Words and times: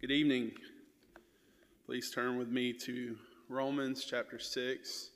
Good 0.00 0.12
evening. 0.12 0.52
Please 1.84 2.10
turn 2.10 2.38
with 2.38 2.48
me 2.48 2.72
to 2.72 3.18
Romans 3.50 4.02
chapter 4.08 4.38
6. 4.38 5.10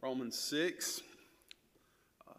Romans 0.00 0.38
6. 0.38 1.00
Uh, 2.24 2.32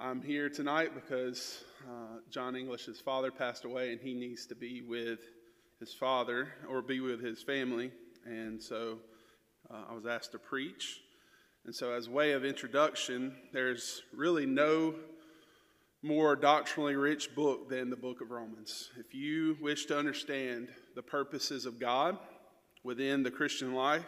I'm 0.00 0.20
here 0.20 0.48
tonight 0.48 0.96
because 0.96 1.62
uh, 1.88 2.18
John 2.28 2.56
English's 2.56 3.00
father 3.00 3.30
passed 3.30 3.64
away 3.64 3.92
and 3.92 4.00
he 4.00 4.14
needs 4.14 4.46
to 4.46 4.56
be 4.56 4.82
with 4.82 5.20
his 5.78 5.94
father 5.94 6.48
or 6.68 6.82
be 6.82 6.98
with 6.98 7.22
his 7.22 7.44
family. 7.44 7.92
And 8.24 8.60
so 8.60 8.98
uh, 9.70 9.84
I 9.90 9.94
was 9.94 10.06
asked 10.06 10.32
to 10.32 10.40
preach. 10.40 11.02
And 11.66 11.72
so, 11.72 11.92
as 11.92 12.08
way 12.08 12.32
of 12.32 12.44
introduction, 12.44 13.36
there's 13.52 14.02
really 14.12 14.44
no 14.44 14.96
more 16.06 16.36
doctrinally 16.36 16.94
rich 16.94 17.34
book 17.34 17.68
than 17.68 17.90
the 17.90 17.96
book 17.96 18.20
of 18.20 18.30
Romans. 18.30 18.90
If 18.96 19.12
you 19.12 19.56
wish 19.60 19.86
to 19.86 19.98
understand 19.98 20.68
the 20.94 21.02
purposes 21.02 21.66
of 21.66 21.80
God 21.80 22.16
within 22.84 23.24
the 23.24 23.30
Christian 23.30 23.74
life, 23.74 24.06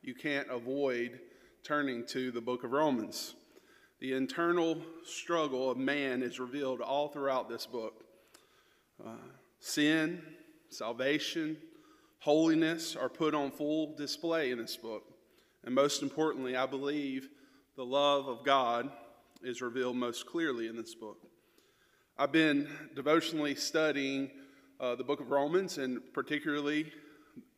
you 0.00 0.14
can't 0.14 0.48
avoid 0.48 1.18
turning 1.64 2.06
to 2.06 2.30
the 2.30 2.40
book 2.40 2.62
of 2.62 2.70
Romans. 2.70 3.34
The 3.98 4.12
internal 4.12 4.80
struggle 5.04 5.68
of 5.68 5.76
man 5.76 6.22
is 6.22 6.38
revealed 6.38 6.80
all 6.80 7.08
throughout 7.08 7.48
this 7.48 7.66
book. 7.66 8.04
Uh, 9.04 9.16
sin, 9.58 10.22
salvation, 10.68 11.56
holiness 12.20 12.94
are 12.94 13.08
put 13.08 13.34
on 13.34 13.50
full 13.50 13.96
display 13.96 14.52
in 14.52 14.58
this 14.58 14.76
book. 14.76 15.02
And 15.64 15.74
most 15.74 16.02
importantly, 16.02 16.54
I 16.54 16.66
believe 16.66 17.28
the 17.74 17.84
love 17.84 18.28
of 18.28 18.44
God 18.44 18.88
is 19.42 19.60
revealed 19.60 19.96
most 19.96 20.26
clearly 20.26 20.68
in 20.68 20.76
this 20.76 20.94
book. 20.94 21.26
I've 22.20 22.32
been 22.32 22.68
devotionally 22.94 23.54
studying 23.54 24.30
uh, 24.78 24.94
the 24.94 25.02
book 25.02 25.20
of 25.20 25.30
Romans 25.30 25.78
and 25.78 26.02
particularly 26.12 26.92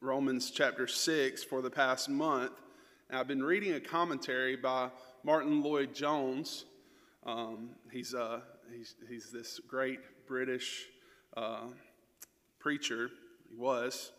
Romans 0.00 0.52
chapter 0.52 0.86
6 0.86 1.42
for 1.42 1.62
the 1.62 1.68
past 1.68 2.08
month. 2.08 2.52
And 3.10 3.18
I've 3.18 3.26
been 3.26 3.42
reading 3.42 3.72
a 3.72 3.80
commentary 3.80 4.54
by 4.54 4.90
Martyn 5.24 5.64
Lloyd-Jones. 5.64 6.66
Um, 7.26 7.70
he's, 7.90 8.14
uh, 8.14 8.38
he's, 8.72 8.94
he's 9.08 9.32
this 9.32 9.58
great 9.66 9.98
British 10.28 10.84
uh, 11.36 11.64
preacher, 12.60 13.10
he 13.50 13.56
was. 13.56 14.12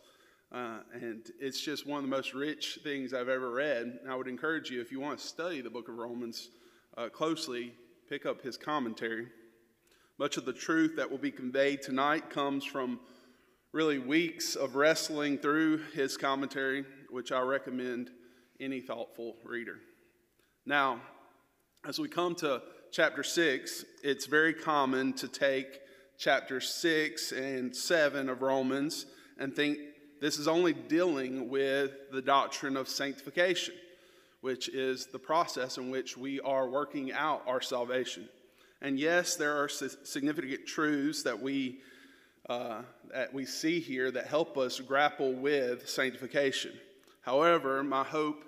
Uh, 0.52 0.80
and 0.94 1.32
it's 1.40 1.62
just 1.62 1.88
one 1.88 2.00
of 2.00 2.04
the 2.04 2.14
most 2.14 2.34
rich 2.34 2.80
things 2.84 3.14
I've 3.14 3.30
ever 3.30 3.50
read. 3.50 3.84
And 4.02 4.12
I 4.12 4.16
would 4.16 4.28
encourage 4.28 4.70
you, 4.70 4.82
if 4.82 4.92
you 4.92 5.00
want 5.00 5.20
to 5.20 5.26
study 5.26 5.62
the 5.62 5.70
book 5.70 5.88
of 5.88 5.96
Romans 5.96 6.50
uh, 6.98 7.08
closely, 7.08 7.76
pick 8.10 8.26
up 8.26 8.42
his 8.42 8.58
commentary. 8.58 9.28
Much 10.20 10.38
of 10.38 10.46
the 10.46 10.54
truth 10.54 10.96
that 10.96 11.10
will 11.10 11.18
be 11.18 11.32
conveyed 11.32 11.82
tonight 11.82 12.30
comes 12.30 12.64
from 12.64 13.00
really 13.72 13.98
weeks 13.98 14.56
of 14.56 14.76
wrestling 14.76 15.40
through 15.40 15.80
his 15.96 16.18
commentary, 16.18 16.86
which 17.10 17.32
I 17.32 17.42
recommend 17.42 18.12
any 18.60 18.80
thoughtful 18.80 19.38
reader. 19.44 19.80
Now, 20.68 21.02
as 21.88 21.98
we 21.98 22.08
come 22.10 22.36
to 22.36 22.62
chapter 22.92 23.24
6, 23.24 23.86
it's 24.04 24.28
very 24.28 24.54
common 24.54 25.14
to 25.14 25.28
take 25.28 25.80
chapter 26.20 26.62
6 26.62 27.32
and 27.32 27.76
7 27.76 28.30
of 28.30 28.44
Romans 28.44 29.08
and 29.40 29.56
think 29.56 29.80
this 30.22 30.38
is 30.38 30.48
only 30.48 30.74
dealing 30.74 31.50
with 31.50 31.92
the 32.12 32.22
doctrine 32.22 32.78
of 32.78 32.88
sanctification, 32.88 33.74
which 34.42 34.70
is 34.70 35.08
the 35.08 35.18
process 35.18 35.80
in 35.80 35.90
which 35.90 36.16
we 36.16 36.40
are 36.42 36.70
working 36.70 37.12
out 37.12 37.42
our 37.48 37.62
salvation. 37.62 38.30
And 38.84 39.00
yes, 39.00 39.38
there 39.38 39.56
are 39.64 39.70
significant 39.70 40.68
truths 40.68 41.24
that 41.24 41.42
we, 41.42 41.80
uh, 42.50 42.82
that 43.14 43.34
we 43.34 43.46
see 43.46 43.80
here 43.80 44.12
that 44.12 44.28
help 44.28 44.58
us 44.58 44.78
grapple 44.82 45.32
with 45.32 45.88
sanctification. 45.88 46.74
However, 47.22 47.82
my 47.82 48.04
hope 48.04 48.44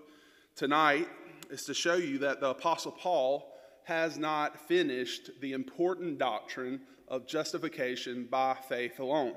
tonight 0.58 1.08
is 1.50 1.64
to 1.64 1.74
show 1.74 1.96
you 1.96 2.18
that 2.18 2.42
the 2.42 2.50
Apostle 2.50 2.92
Paul 2.92 3.50
has 3.86 4.18
not 4.18 4.60
finished 4.68 5.30
the 5.40 5.54
important 5.54 6.18
doctrine 6.18 6.82
of 7.08 7.26
justification 7.28 8.28
by 8.30 8.58
faith 8.68 9.00
alone. 9.00 9.36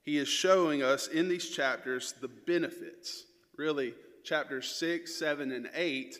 He 0.00 0.16
is 0.16 0.28
showing 0.28 0.82
us 0.82 1.08
in 1.08 1.28
these 1.28 1.50
chapters 1.50 2.14
the 2.22 2.28
benefits, 2.28 3.26
really, 3.58 3.92
chapters 4.24 4.66
6, 4.76 5.14
7, 5.14 5.52
and 5.52 5.68
8, 5.74 6.16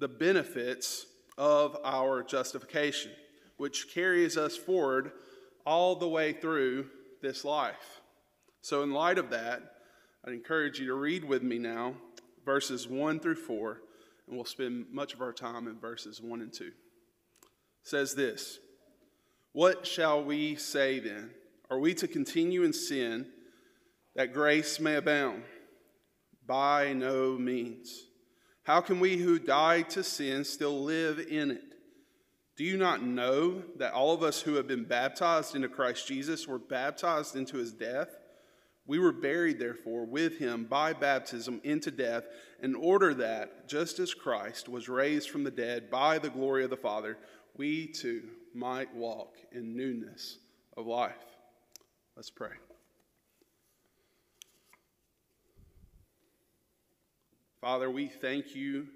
the 0.00 0.08
benefits 0.08 1.06
of 1.38 1.76
our 1.84 2.24
justification 2.24 3.12
which 3.56 3.92
carries 3.92 4.36
us 4.36 4.56
forward 4.56 5.12
all 5.64 5.96
the 5.96 6.08
way 6.08 6.32
through 6.32 6.86
this 7.22 7.44
life. 7.44 8.00
So, 8.60 8.82
in 8.82 8.92
light 8.92 9.18
of 9.18 9.30
that, 9.30 9.62
I'd 10.24 10.32
encourage 10.32 10.80
you 10.80 10.86
to 10.86 10.94
read 10.94 11.24
with 11.24 11.42
me 11.42 11.58
now 11.58 11.94
verses 12.44 12.88
1 12.88 13.20
through 13.20 13.36
4, 13.36 13.80
and 14.26 14.36
we'll 14.36 14.44
spend 14.44 14.86
much 14.90 15.12
of 15.12 15.20
our 15.20 15.32
time 15.32 15.66
in 15.66 15.78
verses 15.78 16.20
1 16.20 16.40
and 16.40 16.52
2. 16.52 16.64
It 16.64 16.72
says 17.82 18.14
this 18.14 18.60
What 19.52 19.86
shall 19.86 20.24
we 20.24 20.56
say 20.56 21.00
then? 21.00 21.30
Are 21.68 21.78
we 21.78 21.94
to 21.94 22.08
continue 22.08 22.62
in 22.62 22.72
sin 22.72 23.26
that 24.14 24.32
grace 24.32 24.78
may 24.78 24.94
abound? 24.94 25.42
By 26.46 26.92
no 26.92 27.36
means. 27.36 28.04
How 28.62 28.80
can 28.80 29.00
we 29.00 29.16
who 29.16 29.38
died 29.38 29.90
to 29.90 30.04
sin 30.04 30.44
still 30.44 30.82
live 30.82 31.18
in 31.18 31.50
it? 31.52 31.65
Do 32.56 32.64
you 32.64 32.78
not 32.78 33.02
know 33.02 33.62
that 33.76 33.92
all 33.92 34.14
of 34.14 34.22
us 34.22 34.40
who 34.40 34.54
have 34.54 34.66
been 34.66 34.84
baptized 34.84 35.54
into 35.54 35.68
Christ 35.68 36.08
Jesus 36.08 36.48
were 36.48 36.58
baptized 36.58 37.36
into 37.36 37.58
his 37.58 37.72
death? 37.72 38.08
We 38.86 38.98
were 38.98 39.12
buried, 39.12 39.58
therefore, 39.58 40.06
with 40.06 40.38
him 40.38 40.64
by 40.64 40.94
baptism 40.94 41.60
into 41.64 41.90
death, 41.90 42.24
in 42.62 42.74
order 42.74 43.12
that, 43.14 43.68
just 43.68 43.98
as 43.98 44.14
Christ 44.14 44.68
was 44.68 44.88
raised 44.88 45.28
from 45.28 45.44
the 45.44 45.50
dead 45.50 45.90
by 45.90 46.18
the 46.18 46.30
glory 46.30 46.64
of 46.64 46.70
the 46.70 46.76
Father, 46.76 47.18
we 47.56 47.88
too 47.88 48.22
might 48.54 48.94
walk 48.94 49.34
in 49.52 49.76
newness 49.76 50.38
of 50.76 50.86
life. 50.86 51.12
Let's 52.14 52.30
pray. 52.30 52.52
Father, 57.60 57.90
we 57.90 58.06
thank 58.06 58.54
you 58.54 58.86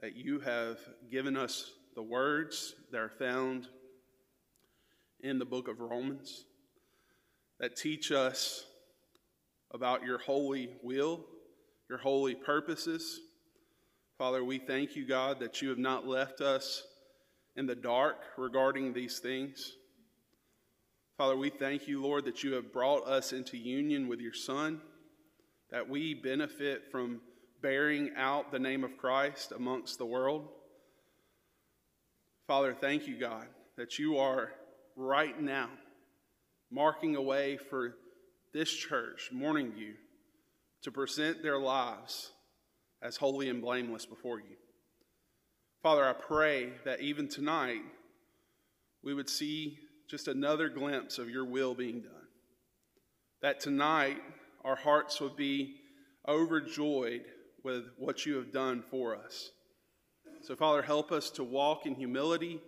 that 0.00 0.16
you 0.16 0.40
have 0.40 0.78
given 1.10 1.36
us 1.36 1.70
the 1.94 2.02
words 2.02 2.74
that 2.90 2.98
are 2.98 3.12
found 3.18 3.68
in 5.20 5.38
the 5.38 5.44
book 5.44 5.68
of 5.68 5.80
Romans 5.80 6.44
that 7.60 7.76
teach 7.76 8.10
us 8.10 8.64
about 9.72 10.02
your 10.02 10.18
holy 10.18 10.70
will, 10.82 11.24
your 11.88 11.98
holy 11.98 12.34
purposes. 12.34 13.20
Father, 14.18 14.44
we 14.44 14.58
thank 14.58 14.96
you, 14.96 15.06
God, 15.06 15.38
that 15.40 15.62
you 15.62 15.68
have 15.68 15.78
not 15.78 16.06
left 16.06 16.40
us 16.40 16.84
in 17.56 17.66
the 17.66 17.74
dark 17.74 18.16
regarding 18.36 18.92
these 18.92 19.20
things. 19.20 19.72
Father, 21.16 21.36
we 21.36 21.48
thank 21.48 21.86
you, 21.86 22.02
Lord, 22.02 22.24
that 22.24 22.42
you 22.42 22.54
have 22.54 22.72
brought 22.72 23.06
us 23.06 23.32
into 23.32 23.56
union 23.56 24.08
with 24.08 24.20
your 24.20 24.34
Son, 24.34 24.80
that 25.70 25.88
we 25.88 26.14
benefit 26.14 26.90
from 26.90 27.20
bearing 27.62 28.10
out 28.16 28.50
the 28.50 28.58
name 28.58 28.82
of 28.82 28.96
Christ 28.96 29.52
amongst 29.52 29.98
the 29.98 30.06
world. 30.06 30.48
Father, 32.46 32.74
thank 32.78 33.06
you, 33.06 33.18
God, 33.18 33.46
that 33.76 33.98
you 33.98 34.18
are 34.18 34.52
right 34.96 35.40
now 35.40 35.70
marking 36.70 37.16
a 37.16 37.22
way 37.22 37.56
for 37.56 37.96
this 38.52 38.70
church, 38.70 39.30
Morning 39.32 39.72
you, 39.76 39.94
to 40.82 40.90
present 40.90 41.42
their 41.42 41.58
lives 41.58 42.32
as 43.00 43.16
holy 43.16 43.48
and 43.48 43.62
blameless 43.62 44.04
before 44.04 44.40
you. 44.40 44.56
Father, 45.82 46.04
I 46.04 46.12
pray 46.12 46.72
that 46.84 47.00
even 47.00 47.28
tonight 47.28 47.82
we 49.02 49.14
would 49.14 49.28
see 49.28 49.78
just 50.08 50.28
another 50.28 50.68
glimpse 50.68 51.18
of 51.18 51.30
your 51.30 51.46
will 51.46 51.74
being 51.74 52.00
done. 52.00 52.28
That 53.40 53.60
tonight 53.60 54.18
our 54.64 54.76
hearts 54.76 55.20
would 55.20 55.36
be 55.36 55.76
overjoyed 56.28 57.24
with 57.62 57.86
what 57.98 58.26
you 58.26 58.36
have 58.36 58.52
done 58.52 58.82
for 58.90 59.16
us. 59.16 59.50
So, 60.44 60.54
Father, 60.54 60.82
help 60.82 61.10
us 61.10 61.30
to 61.30 61.42
walk 61.42 61.86
in 61.86 61.94
humility. 61.94 62.60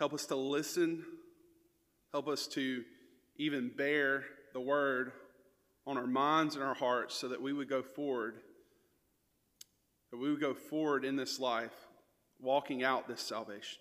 Help 0.00 0.12
us 0.12 0.26
to 0.26 0.34
listen. 0.34 1.04
Help 2.10 2.26
us 2.26 2.48
to 2.48 2.82
even 3.36 3.70
bear 3.76 4.24
the 4.52 4.60
word 4.60 5.12
on 5.86 5.96
our 5.96 6.08
minds 6.08 6.56
and 6.56 6.64
our 6.64 6.74
hearts 6.74 7.14
so 7.14 7.28
that 7.28 7.40
we 7.40 7.52
would 7.52 7.68
go 7.68 7.84
forward, 7.84 8.38
that 10.10 10.16
we 10.16 10.28
would 10.28 10.40
go 10.40 10.54
forward 10.54 11.04
in 11.04 11.14
this 11.14 11.38
life, 11.38 11.70
walking 12.40 12.82
out 12.82 13.06
this 13.06 13.22
salvation. 13.22 13.78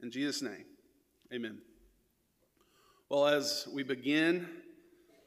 In 0.00 0.10
Jesus' 0.10 0.40
name, 0.40 0.64
amen. 1.34 1.58
Well, 3.10 3.26
as 3.26 3.68
we 3.70 3.82
begin 3.82 4.48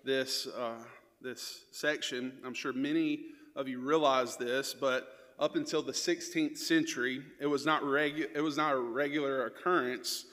this, 0.04 0.48
uh, 0.48 0.84
this 1.22 1.66
section, 1.72 2.40
I'm 2.44 2.56
sure 2.56 2.74
many 2.74 3.26
of 3.56 3.68
you 3.68 3.80
realize 3.80 4.38
this, 4.38 4.74
but 4.74 5.08
up 5.40 5.56
until 5.56 5.82
the 5.82 5.92
16th 5.92 6.58
century, 6.58 7.22
it 7.40 7.48
was 7.48 7.66
not, 7.66 7.84
regu- 7.84 8.30
it 8.34 8.42
was 8.42 8.58
not 8.58 8.74
a 8.74 8.80
regular 8.80 9.46
occurrence 9.46 10.26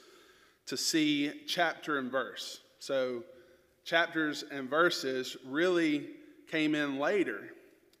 to 0.65 0.77
see 0.77 1.31
chapter 1.47 1.97
and 1.99 2.11
verse. 2.11 2.59
So 2.79 3.23
chapters 3.83 4.43
and 4.49 4.69
verses 4.69 5.35
really 5.45 6.07
came 6.49 6.75
in 6.75 6.99
later. 6.99 7.49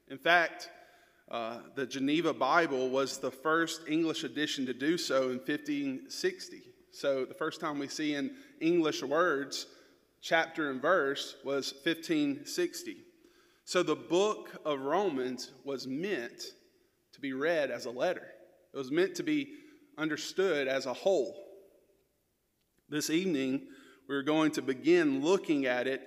In 0.09 0.17
fact, 0.17 0.69
uh, 1.29 1.59
the 1.75 1.85
Geneva 1.85 2.33
Bible 2.33 2.89
was 2.89 3.17
the 3.17 3.31
first 3.31 3.81
English 3.87 4.23
edition 4.23 4.65
to 4.65 4.73
do 4.73 4.97
so 4.97 5.23
in 5.23 5.37
1560. 5.39 6.61
So 6.91 7.25
the 7.25 7.33
first 7.33 7.59
time 7.59 7.79
we 7.79 7.87
see 7.87 8.13
in 8.13 8.35
English 8.61 9.01
words, 9.01 9.65
chapter 10.21 10.69
and 10.69 10.81
verse, 10.81 11.35
was 11.43 11.73
1560. 11.83 12.97
So 13.65 13.81
the 13.81 13.95
book 13.95 14.51
of 14.65 14.81
Romans 14.81 15.51
was 15.65 15.87
meant 15.87 16.43
be 17.23 17.33
read 17.33 17.71
as 17.71 17.85
a 17.85 17.89
letter, 17.89 18.27
it 18.73 18.77
was 18.77 18.91
meant 18.91 19.15
to 19.15 19.23
be 19.23 19.53
understood 19.97 20.67
as 20.67 20.85
a 20.85 20.93
whole. 20.93 21.33
This 22.89 23.09
evening, 23.09 23.61
we're 24.09 24.23
going 24.23 24.51
to 24.51 24.61
begin 24.61 25.23
looking 25.23 25.65
at 25.65 25.87
it 25.87 26.05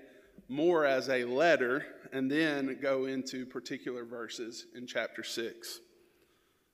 more 0.48 0.84
as 0.84 1.08
a 1.08 1.24
letter 1.24 1.86
and 2.12 2.30
then 2.30 2.78
go 2.82 3.06
into 3.06 3.46
particular 3.46 4.04
verses 4.04 4.66
in 4.76 4.86
chapter 4.86 5.24
6. 5.24 5.80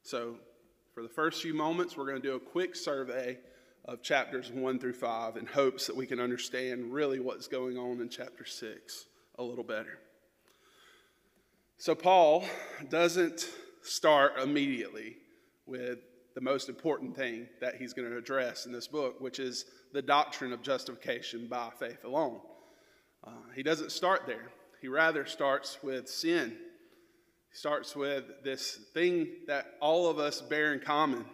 So, 0.02 0.36
for 0.92 1.04
the 1.04 1.08
first 1.08 1.40
few 1.40 1.54
moments, 1.54 1.96
we're 1.96 2.08
going 2.08 2.20
to 2.20 2.28
do 2.28 2.34
a 2.34 2.40
quick 2.40 2.74
survey 2.74 3.38
of 3.84 4.02
chapters 4.02 4.50
1 4.50 4.78
through 4.80 4.92
5 4.94 5.36
in 5.36 5.46
hopes 5.46 5.86
that 5.86 5.96
we 5.96 6.04
can 6.04 6.18
understand 6.18 6.92
really 6.92 7.20
what's 7.20 7.46
going 7.46 7.78
on 7.78 8.00
in 8.00 8.08
chapter 8.08 8.44
6 8.44 9.06
a 9.38 9.42
little 9.42 9.64
better. 9.64 10.00
So, 11.78 11.94
Paul 11.94 12.44
doesn't 12.90 13.48
start 13.82 14.38
immediately 14.38 15.16
with 15.66 15.98
the 16.34 16.40
most 16.40 16.68
important 16.68 17.14
thing 17.16 17.46
that 17.60 17.76
he's 17.76 17.92
going 17.92 18.10
to 18.10 18.16
address 18.16 18.66
in 18.66 18.72
this 18.72 18.88
book, 18.88 19.20
which 19.20 19.38
is 19.38 19.66
the 19.92 20.02
doctrine 20.02 20.52
of 20.52 20.62
justification 20.62 21.46
by 21.46 21.70
faith 21.78 22.04
alone. 22.04 22.40
Uh, 23.24 23.30
he 23.54 23.62
doesn't 23.62 23.92
start 23.92 24.22
there. 24.26 24.50
He 24.80 24.88
rather 24.88 25.26
starts 25.26 25.78
with 25.82 26.08
sin. 26.08 26.56
He 27.50 27.56
starts 27.56 27.94
with 27.94 28.24
this 28.42 28.80
thing 28.94 29.28
that 29.46 29.74
all 29.80 30.08
of 30.08 30.18
us 30.18 30.40
bear 30.40 30.72
in 30.72 30.80
common. 30.80 31.24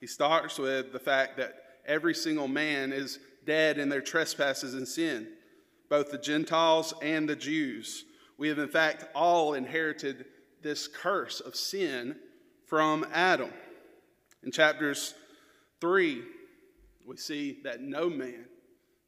He 0.00 0.06
starts 0.06 0.58
with 0.58 0.92
the 0.92 0.98
fact 0.98 1.36
that 1.36 1.54
every 1.86 2.14
single 2.14 2.48
man 2.48 2.92
is 2.92 3.18
dead 3.44 3.78
in 3.78 3.88
their 3.88 4.00
trespasses 4.00 4.74
and 4.74 4.86
sin, 4.86 5.28
both 5.88 6.10
the 6.10 6.18
Gentiles 6.18 6.94
and 7.02 7.28
the 7.28 7.36
Jews. 7.36 8.04
We 8.38 8.48
have, 8.48 8.58
in 8.58 8.68
fact, 8.68 9.04
all 9.14 9.54
inherited 9.54 10.24
this 10.62 10.88
curse 10.88 11.40
of 11.40 11.56
sin 11.56 12.16
from 12.66 13.06
Adam. 13.12 13.50
In 14.42 14.50
chapters 14.50 15.14
3, 15.80 16.22
we 17.06 17.16
see 17.16 17.58
that 17.64 17.80
no 17.80 18.08
man, 18.08 18.46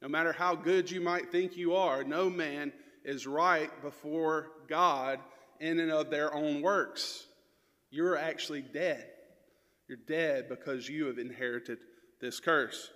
no 0.02 0.08
matter 0.08 0.32
how 0.32 0.54
good 0.54 0.90
you 0.90 1.00
might 1.00 1.30
think 1.30 1.56
you 1.56 1.74
are, 1.74 2.04
no 2.04 2.28
man 2.28 2.72
is 3.04 3.26
right 3.26 3.70
before 3.82 4.48
God 4.68 5.18
in 5.60 5.80
and 5.80 5.90
of 5.90 6.10
their 6.10 6.34
own 6.34 6.62
works. 6.62 7.26
You're 7.90 8.16
actually 8.16 8.62
dead. 8.62 9.06
You're 9.88 9.98
dead 9.98 10.48
because 10.48 10.88
you 10.88 11.06
have 11.06 11.18
inherited 11.18 11.78
this 12.20 12.40
curse. 12.40 12.90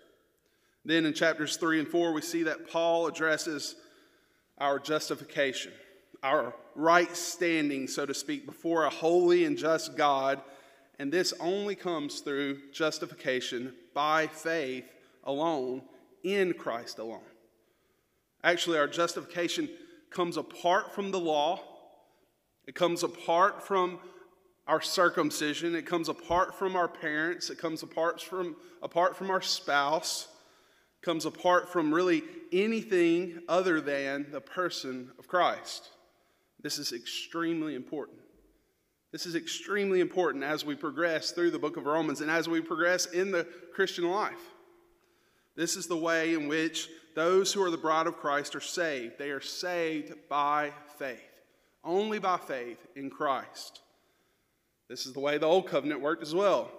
Then 0.84 1.04
in 1.04 1.12
chapters 1.12 1.56
3 1.56 1.80
and 1.80 1.88
4, 1.88 2.12
we 2.12 2.22
see 2.22 2.44
that 2.44 2.70
Paul 2.70 3.06
addresses 3.06 3.74
our 4.58 4.78
justification, 4.78 5.72
our 6.22 6.54
right 6.74 7.16
standing, 7.16 7.86
so 7.86 8.06
to 8.06 8.14
speak, 8.14 8.46
before 8.46 8.84
a 8.84 8.90
holy 8.90 9.44
and 9.44 9.56
just 9.56 9.96
God. 9.96 10.40
And 10.98 11.12
this 11.12 11.32
only 11.40 11.74
comes 11.74 12.20
through 12.20 12.60
justification 12.72 13.74
by 13.94 14.26
faith 14.26 14.84
alone 15.24 15.82
in 16.24 16.54
Christ 16.54 16.98
alone. 16.98 17.20
Actually, 18.42 18.78
our 18.78 18.88
justification 18.88 19.68
comes 20.10 20.36
apart 20.36 20.94
from 20.94 21.10
the 21.10 21.20
law, 21.20 21.60
it 22.66 22.74
comes 22.74 23.02
apart 23.02 23.62
from 23.66 23.98
our 24.66 24.80
circumcision, 24.80 25.74
it 25.74 25.86
comes 25.86 26.08
apart 26.08 26.54
from 26.54 26.76
our 26.76 26.88
parents, 26.88 27.50
it 27.50 27.58
comes 27.58 27.82
apart 27.82 28.20
from, 28.20 28.56
apart 28.82 29.16
from 29.16 29.30
our 29.30 29.42
spouse, 29.42 30.28
comes 31.02 31.24
apart 31.24 31.72
from 31.72 31.92
really 31.92 32.22
anything 32.52 33.40
other 33.48 33.80
than 33.80 34.26
the 34.30 34.40
person 34.40 35.10
of 35.18 35.26
Christ. 35.28 35.90
This 36.68 36.78
is 36.78 36.92
extremely 36.92 37.74
important. 37.74 38.18
This 39.10 39.24
is 39.24 39.34
extremely 39.34 40.00
important 40.00 40.44
as 40.44 40.66
we 40.66 40.74
progress 40.74 41.30
through 41.30 41.50
the 41.50 41.58
book 41.58 41.78
of 41.78 41.86
Romans 41.86 42.20
and 42.20 42.30
as 42.30 42.46
we 42.46 42.60
progress 42.60 43.06
in 43.06 43.30
the 43.30 43.46
Christian 43.72 44.06
life. 44.10 44.52
This 45.56 45.76
is 45.76 45.86
the 45.86 45.96
way 45.96 46.34
in 46.34 46.46
which 46.46 46.90
those 47.14 47.54
who 47.54 47.62
are 47.62 47.70
the 47.70 47.78
bride 47.78 48.06
of 48.06 48.18
Christ 48.18 48.54
are 48.54 48.60
saved. 48.60 49.14
They 49.16 49.30
are 49.30 49.40
saved 49.40 50.12
by 50.28 50.74
faith, 50.98 51.40
only 51.84 52.18
by 52.18 52.36
faith 52.36 52.86
in 52.94 53.08
Christ. 53.08 53.80
This 54.90 55.06
is 55.06 55.14
the 55.14 55.20
way 55.20 55.38
the 55.38 55.46
old 55.46 55.68
covenant 55.68 56.02
worked 56.02 56.22
as 56.22 56.34
well. 56.34 56.70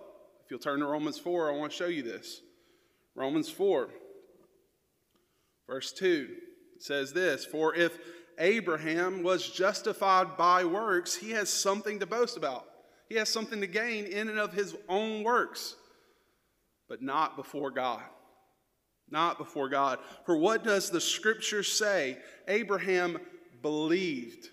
If 0.45 0.51
you'll 0.51 0.59
turn 0.59 0.81
to 0.81 0.85
Romans 0.85 1.17
4, 1.17 1.51
I 1.51 1.57
want 1.57 1.71
to 1.71 1.77
show 1.79 1.87
you 1.87 2.03
this. 2.03 2.41
Romans 3.15 3.49
4, 3.49 3.89
verse 5.67 5.91
2 5.93 6.29
says 6.77 7.11
this 7.11 7.43
For 7.43 7.73
if 7.73 7.97
Abraham 8.39 9.21
was 9.21 9.49
justified 9.49 10.37
by 10.37 10.63
works, 10.63 11.15
he 11.15 11.31
has 11.31 11.49
something 11.49 11.99
to 11.99 12.05
boast 12.05 12.37
about. 12.37 12.65
He 13.09 13.15
has 13.15 13.27
something 13.27 13.59
to 13.61 13.67
gain 13.67 14.05
in 14.05 14.29
and 14.29 14.39
of 14.39 14.53
his 14.53 14.75
own 14.87 15.23
works, 15.23 15.75
but 16.87 17.01
not 17.01 17.35
before 17.35 17.71
God 17.71 18.03
not 19.11 19.37
before 19.37 19.69
God. 19.69 19.99
For 20.25 20.37
what 20.37 20.63
does 20.63 20.89
the 20.89 21.01
scripture 21.01 21.63
say? 21.63 22.17
Abraham 22.47 23.17
believed. 23.61 24.49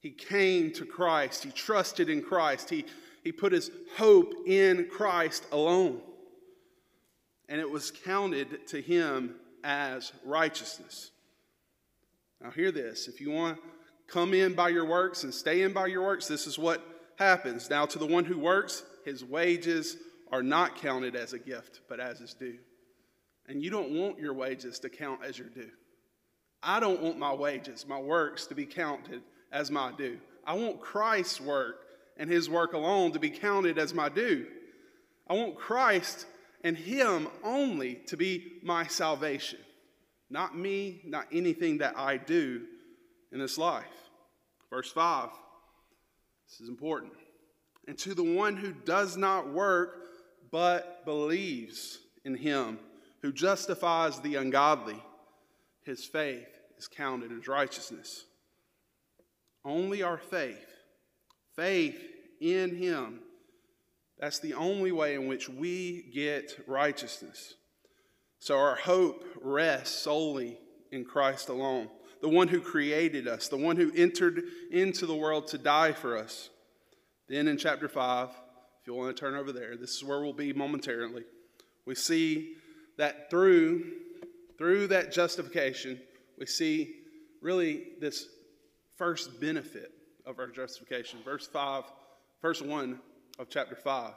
He 0.00 0.10
came 0.10 0.72
to 0.72 0.84
Christ, 0.84 1.42
he 1.42 1.50
trusted 1.50 2.08
in 2.08 2.22
Christ, 2.22 2.70
he, 2.70 2.84
he 3.24 3.32
put 3.32 3.52
his 3.52 3.70
hope 3.96 4.34
in 4.46 4.88
Christ 4.90 5.46
alone. 5.50 6.00
And 7.48 7.60
it 7.60 7.70
was 7.70 7.90
counted 7.90 8.66
to 8.68 8.80
him 8.80 9.36
as 9.64 10.12
righteousness. 10.24 11.10
Now, 12.42 12.50
hear 12.50 12.70
this. 12.70 13.08
If 13.08 13.20
you 13.20 13.30
want 13.30 13.56
to 13.56 13.62
come 14.06 14.34
in 14.34 14.54
by 14.54 14.68
your 14.68 14.84
works 14.84 15.24
and 15.24 15.32
stay 15.32 15.62
in 15.62 15.72
by 15.72 15.86
your 15.86 16.04
works, 16.04 16.28
this 16.28 16.46
is 16.46 16.58
what 16.58 16.82
happens. 17.18 17.70
Now, 17.70 17.86
to 17.86 17.98
the 17.98 18.06
one 18.06 18.24
who 18.24 18.38
works, 18.38 18.82
his 19.04 19.24
wages 19.24 19.96
are 20.30 20.42
not 20.42 20.76
counted 20.76 21.16
as 21.16 21.32
a 21.32 21.38
gift, 21.38 21.80
but 21.88 22.00
as 22.00 22.18
his 22.18 22.34
due. 22.34 22.58
And 23.48 23.62
you 23.62 23.70
don't 23.70 23.90
want 23.90 24.18
your 24.18 24.34
wages 24.34 24.78
to 24.80 24.88
count 24.88 25.20
as 25.24 25.38
your 25.38 25.48
due. 25.48 25.70
I 26.62 26.80
don't 26.80 27.00
want 27.00 27.18
my 27.18 27.32
wages, 27.32 27.86
my 27.86 27.98
works, 27.98 28.46
to 28.48 28.54
be 28.54 28.66
counted 28.66 29.22
as 29.52 29.70
my 29.70 29.92
due. 29.92 30.18
I 30.44 30.54
want 30.54 30.80
Christ's 30.80 31.40
work 31.40 31.76
and 32.16 32.30
his 32.30 32.48
work 32.50 32.72
alone 32.72 33.12
to 33.12 33.18
be 33.18 33.30
counted 33.30 33.78
as 33.78 33.94
my 33.94 34.08
due. 34.08 34.46
I 35.28 35.34
want 35.34 35.56
Christ 35.56 36.26
and 36.64 36.76
him 36.76 37.28
only 37.44 37.96
to 38.06 38.16
be 38.16 38.58
my 38.62 38.86
salvation, 38.86 39.58
not 40.30 40.56
me, 40.56 41.02
not 41.04 41.26
anything 41.32 41.78
that 41.78 41.98
I 41.98 42.16
do 42.16 42.62
in 43.32 43.38
this 43.38 43.58
life. 43.58 43.84
Verse 44.70 44.90
5, 44.90 45.30
this 46.48 46.60
is 46.60 46.68
important. 46.68 47.12
And 47.86 47.96
to 47.98 48.14
the 48.14 48.22
one 48.22 48.56
who 48.56 48.72
does 48.72 49.16
not 49.16 49.52
work 49.52 50.06
but 50.50 51.04
believes 51.04 51.98
in 52.24 52.34
him 52.34 52.78
who 53.22 53.32
justifies 53.32 54.20
the 54.20 54.36
ungodly, 54.36 55.02
his 55.82 56.04
faith 56.04 56.48
is 56.78 56.88
counted 56.88 57.32
as 57.32 57.48
righteousness. 57.48 58.24
Only 59.64 60.02
our 60.02 60.18
faith, 60.18 60.66
faith 61.54 62.00
in 62.40 62.76
him, 62.76 63.20
that's 64.18 64.38
the 64.38 64.54
only 64.54 64.92
way 64.92 65.14
in 65.14 65.26
which 65.26 65.48
we 65.48 66.10
get 66.14 66.58
righteousness. 66.66 67.54
So 68.38 68.56
our 68.58 68.76
hope 68.76 69.24
rests 69.40 69.98
solely 70.02 70.58
in 70.92 71.04
Christ 71.04 71.48
alone, 71.48 71.88
the 72.20 72.28
one 72.28 72.48
who 72.48 72.60
created 72.60 73.26
us, 73.28 73.48
the 73.48 73.56
one 73.56 73.76
who 73.76 73.92
entered 73.94 74.42
into 74.70 75.06
the 75.06 75.14
world 75.14 75.48
to 75.48 75.58
die 75.58 75.92
for 75.92 76.16
us. 76.16 76.50
Then 77.28 77.48
in 77.48 77.58
chapter 77.58 77.88
5, 77.88 78.28
if 78.28 78.86
you 78.86 78.94
want 78.94 79.14
to 79.16 79.20
turn 79.20 79.34
over 79.34 79.52
there, 79.52 79.76
this 79.76 79.96
is 79.96 80.04
where 80.04 80.20
we'll 80.20 80.32
be 80.32 80.52
momentarily. 80.52 81.24
We 81.86 81.94
see 81.94 82.54
that 82.98 83.30
through, 83.30 83.92
through 84.58 84.88
that 84.88 85.12
justification, 85.12 86.00
we 86.38 86.46
see 86.46 86.96
really 87.40 87.88
this 88.00 88.26
first 88.96 89.40
benefit 89.40 89.92
of 90.24 90.38
our 90.38 90.48
justification. 90.48 91.20
Verse 91.24 91.46
5, 91.46 91.84
verse 92.42 92.62
1 92.62 92.98
of 93.38 93.48
chapter 93.48 93.76
5. 93.76 94.12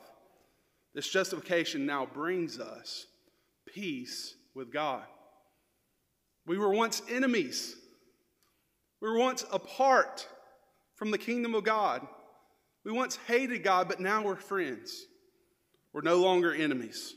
This 0.93 1.09
justification 1.09 1.85
now 1.85 2.05
brings 2.05 2.59
us 2.59 3.07
peace 3.73 4.35
with 4.55 4.71
God. 4.71 5.03
We 6.45 6.57
were 6.57 6.73
once 6.73 7.01
enemies. 7.09 7.75
We 9.01 9.09
were 9.09 9.19
once 9.19 9.45
apart 9.51 10.27
from 10.95 11.11
the 11.11 11.17
kingdom 11.17 11.55
of 11.55 11.63
God. 11.63 12.05
We 12.83 12.91
once 12.91 13.17
hated 13.27 13.63
God, 13.63 13.87
but 13.87 13.99
now 13.99 14.23
we're 14.23 14.35
friends. 14.35 15.05
We're 15.93 16.01
no 16.01 16.17
longer 16.17 16.53
enemies. 16.53 17.13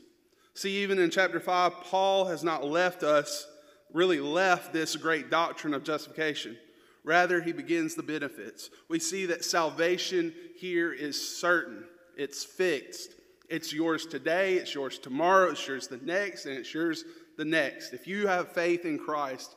See, 0.55 0.83
even 0.83 0.99
in 0.99 1.09
chapter 1.09 1.39
5, 1.39 1.73
Paul 1.83 2.25
has 2.25 2.43
not 2.43 2.63
left 2.63 3.03
us 3.03 3.47
really 3.93 4.19
left 4.19 4.73
this 4.73 4.95
great 4.95 5.29
doctrine 5.29 5.73
of 5.73 5.83
justification. 5.83 6.57
Rather, 7.05 7.41
he 7.41 7.51
begins 7.51 7.95
the 7.95 8.03
benefits. 8.03 8.69
We 8.89 8.99
see 8.99 9.27
that 9.27 9.45
salvation 9.45 10.33
here 10.57 10.91
is 10.91 11.39
certain, 11.39 11.85
it's 12.17 12.43
fixed. 12.43 13.11
It's 13.53 13.71
yours 13.71 14.07
today, 14.07 14.55
it's 14.55 14.73
yours 14.73 14.97
tomorrow, 14.97 15.51
it's 15.51 15.67
yours 15.67 15.87
the 15.87 15.97
next, 15.97 16.47
and 16.47 16.57
it's 16.57 16.73
yours 16.73 17.05
the 17.37 17.45
next. 17.45 17.93
If 17.93 18.07
you 18.07 18.25
have 18.25 18.51
faith 18.51 18.83
in 18.83 18.97
Christ, 18.97 19.55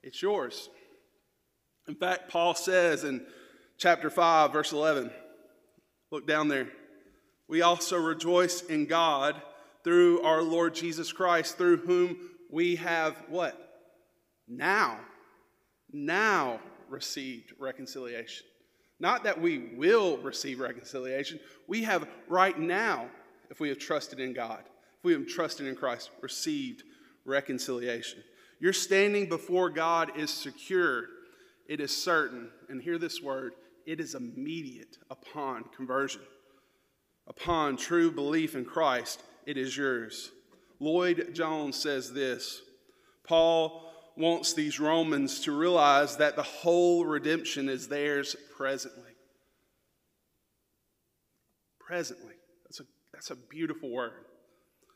it's 0.00 0.22
yours. 0.22 0.70
In 1.88 1.96
fact, 1.96 2.30
Paul 2.30 2.54
says 2.54 3.02
in 3.02 3.26
chapter 3.78 4.10
5, 4.10 4.52
verse 4.52 4.70
11, 4.70 5.10
look 6.12 6.24
down 6.24 6.46
there. 6.46 6.68
We 7.48 7.62
also 7.62 7.98
rejoice 7.98 8.62
in 8.62 8.86
God 8.86 9.42
through 9.82 10.22
our 10.22 10.40
Lord 10.40 10.76
Jesus 10.76 11.12
Christ, 11.12 11.58
through 11.58 11.78
whom 11.78 12.16
we 12.48 12.76
have 12.76 13.16
what? 13.28 13.58
Now, 14.46 15.00
now 15.92 16.60
received 16.88 17.54
reconciliation. 17.58 18.46
Not 19.00 19.24
that 19.24 19.40
we 19.40 19.70
will 19.74 20.18
receive 20.18 20.60
reconciliation, 20.60 21.40
we 21.66 21.82
have 21.82 22.06
right 22.28 22.56
now, 22.56 23.08
if 23.52 23.60
we 23.60 23.68
have 23.68 23.78
trusted 23.78 24.18
in 24.18 24.32
God, 24.32 24.62
if 24.98 25.04
we 25.04 25.12
have 25.12 25.28
trusted 25.28 25.66
in 25.66 25.76
Christ, 25.76 26.10
received 26.22 26.84
reconciliation. 27.26 28.24
Your 28.58 28.72
standing 28.72 29.28
before 29.28 29.68
God 29.68 30.16
is 30.16 30.30
secured, 30.30 31.08
it 31.68 31.78
is 31.78 31.94
certain, 31.94 32.48
and 32.70 32.80
hear 32.80 32.98
this 32.98 33.22
word 33.22 33.52
it 33.84 34.00
is 34.00 34.14
immediate 34.14 34.96
upon 35.10 35.64
conversion. 35.76 36.22
Upon 37.26 37.76
true 37.76 38.10
belief 38.10 38.54
in 38.54 38.64
Christ, 38.64 39.22
it 39.44 39.58
is 39.58 39.76
yours. 39.76 40.30
Lloyd 40.80 41.34
Jones 41.34 41.76
says 41.76 42.12
this 42.12 42.62
Paul 43.22 43.92
wants 44.16 44.54
these 44.54 44.80
Romans 44.80 45.40
to 45.40 45.52
realize 45.52 46.16
that 46.16 46.36
the 46.36 46.42
whole 46.42 47.04
redemption 47.04 47.68
is 47.68 47.88
theirs 47.88 48.34
presently. 48.56 49.12
Presently. 51.78 52.32
That's 53.22 53.38
a, 53.38 53.48
beautiful 53.48 53.88
word. 53.88 54.24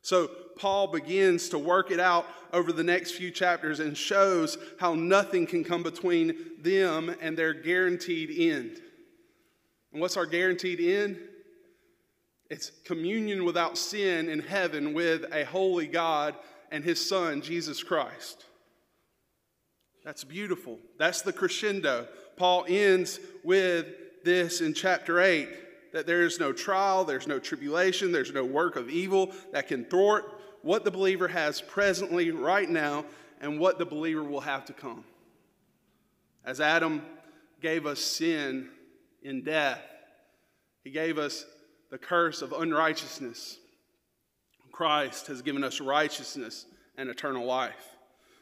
So, 0.02 0.28
Paul 0.58 0.88
begins 0.88 1.48
to 1.50 1.58
work 1.58 1.92
it 1.92 2.00
out 2.00 2.26
over 2.52 2.72
the 2.72 2.82
next 2.82 3.12
few 3.12 3.30
chapters 3.30 3.78
and 3.78 3.96
shows 3.96 4.58
how 4.80 4.94
nothing 4.94 5.46
can 5.46 5.62
come 5.62 5.84
between 5.84 6.34
them 6.60 7.14
and 7.20 7.36
their 7.36 7.54
guaranteed 7.54 8.30
end. 8.36 8.80
And 9.92 10.00
what's 10.00 10.16
our 10.16 10.26
guaranteed 10.26 10.80
end? 10.80 11.20
It's 12.50 12.72
communion 12.84 13.44
without 13.44 13.78
sin 13.78 14.28
in 14.28 14.40
heaven 14.40 14.92
with 14.92 15.32
a 15.32 15.44
holy 15.44 15.86
God 15.86 16.34
and 16.72 16.82
his 16.82 17.08
Son, 17.08 17.42
Jesus 17.42 17.80
Christ. 17.80 18.44
That's 20.04 20.24
beautiful. 20.24 20.80
That's 20.98 21.22
the 21.22 21.32
crescendo. 21.32 22.08
Paul 22.36 22.64
ends 22.68 23.20
with 23.44 23.86
this 24.24 24.60
in 24.60 24.74
chapter 24.74 25.20
8 25.20 25.48
that 25.92 26.06
there 26.06 26.22
is 26.22 26.38
no 26.38 26.52
trial, 26.52 27.04
there's 27.04 27.26
no 27.26 27.38
tribulation, 27.38 28.12
there's 28.12 28.32
no 28.32 28.44
work 28.44 28.76
of 28.76 28.88
evil 28.90 29.32
that 29.52 29.68
can 29.68 29.84
thwart 29.84 30.24
what 30.62 30.84
the 30.84 30.90
believer 30.90 31.28
has 31.28 31.60
presently, 31.60 32.30
right 32.30 32.68
now, 32.68 33.04
and 33.40 33.60
what 33.60 33.78
the 33.78 33.86
believer 33.86 34.22
will 34.22 34.40
have 34.40 34.64
to 34.64 34.72
come. 34.72 35.04
As 36.44 36.60
Adam 36.60 37.02
gave 37.60 37.86
us 37.86 38.00
sin 38.00 38.68
in 39.22 39.42
death, 39.42 39.80
he 40.82 40.90
gave 40.90 41.18
us 41.18 41.44
the 41.90 41.98
curse 41.98 42.42
of 42.42 42.52
unrighteousness. 42.52 43.58
Christ 44.72 45.28
has 45.28 45.42
given 45.42 45.64
us 45.64 45.80
righteousness 45.80 46.66
and 46.98 47.08
eternal 47.08 47.44
life. 47.44 47.96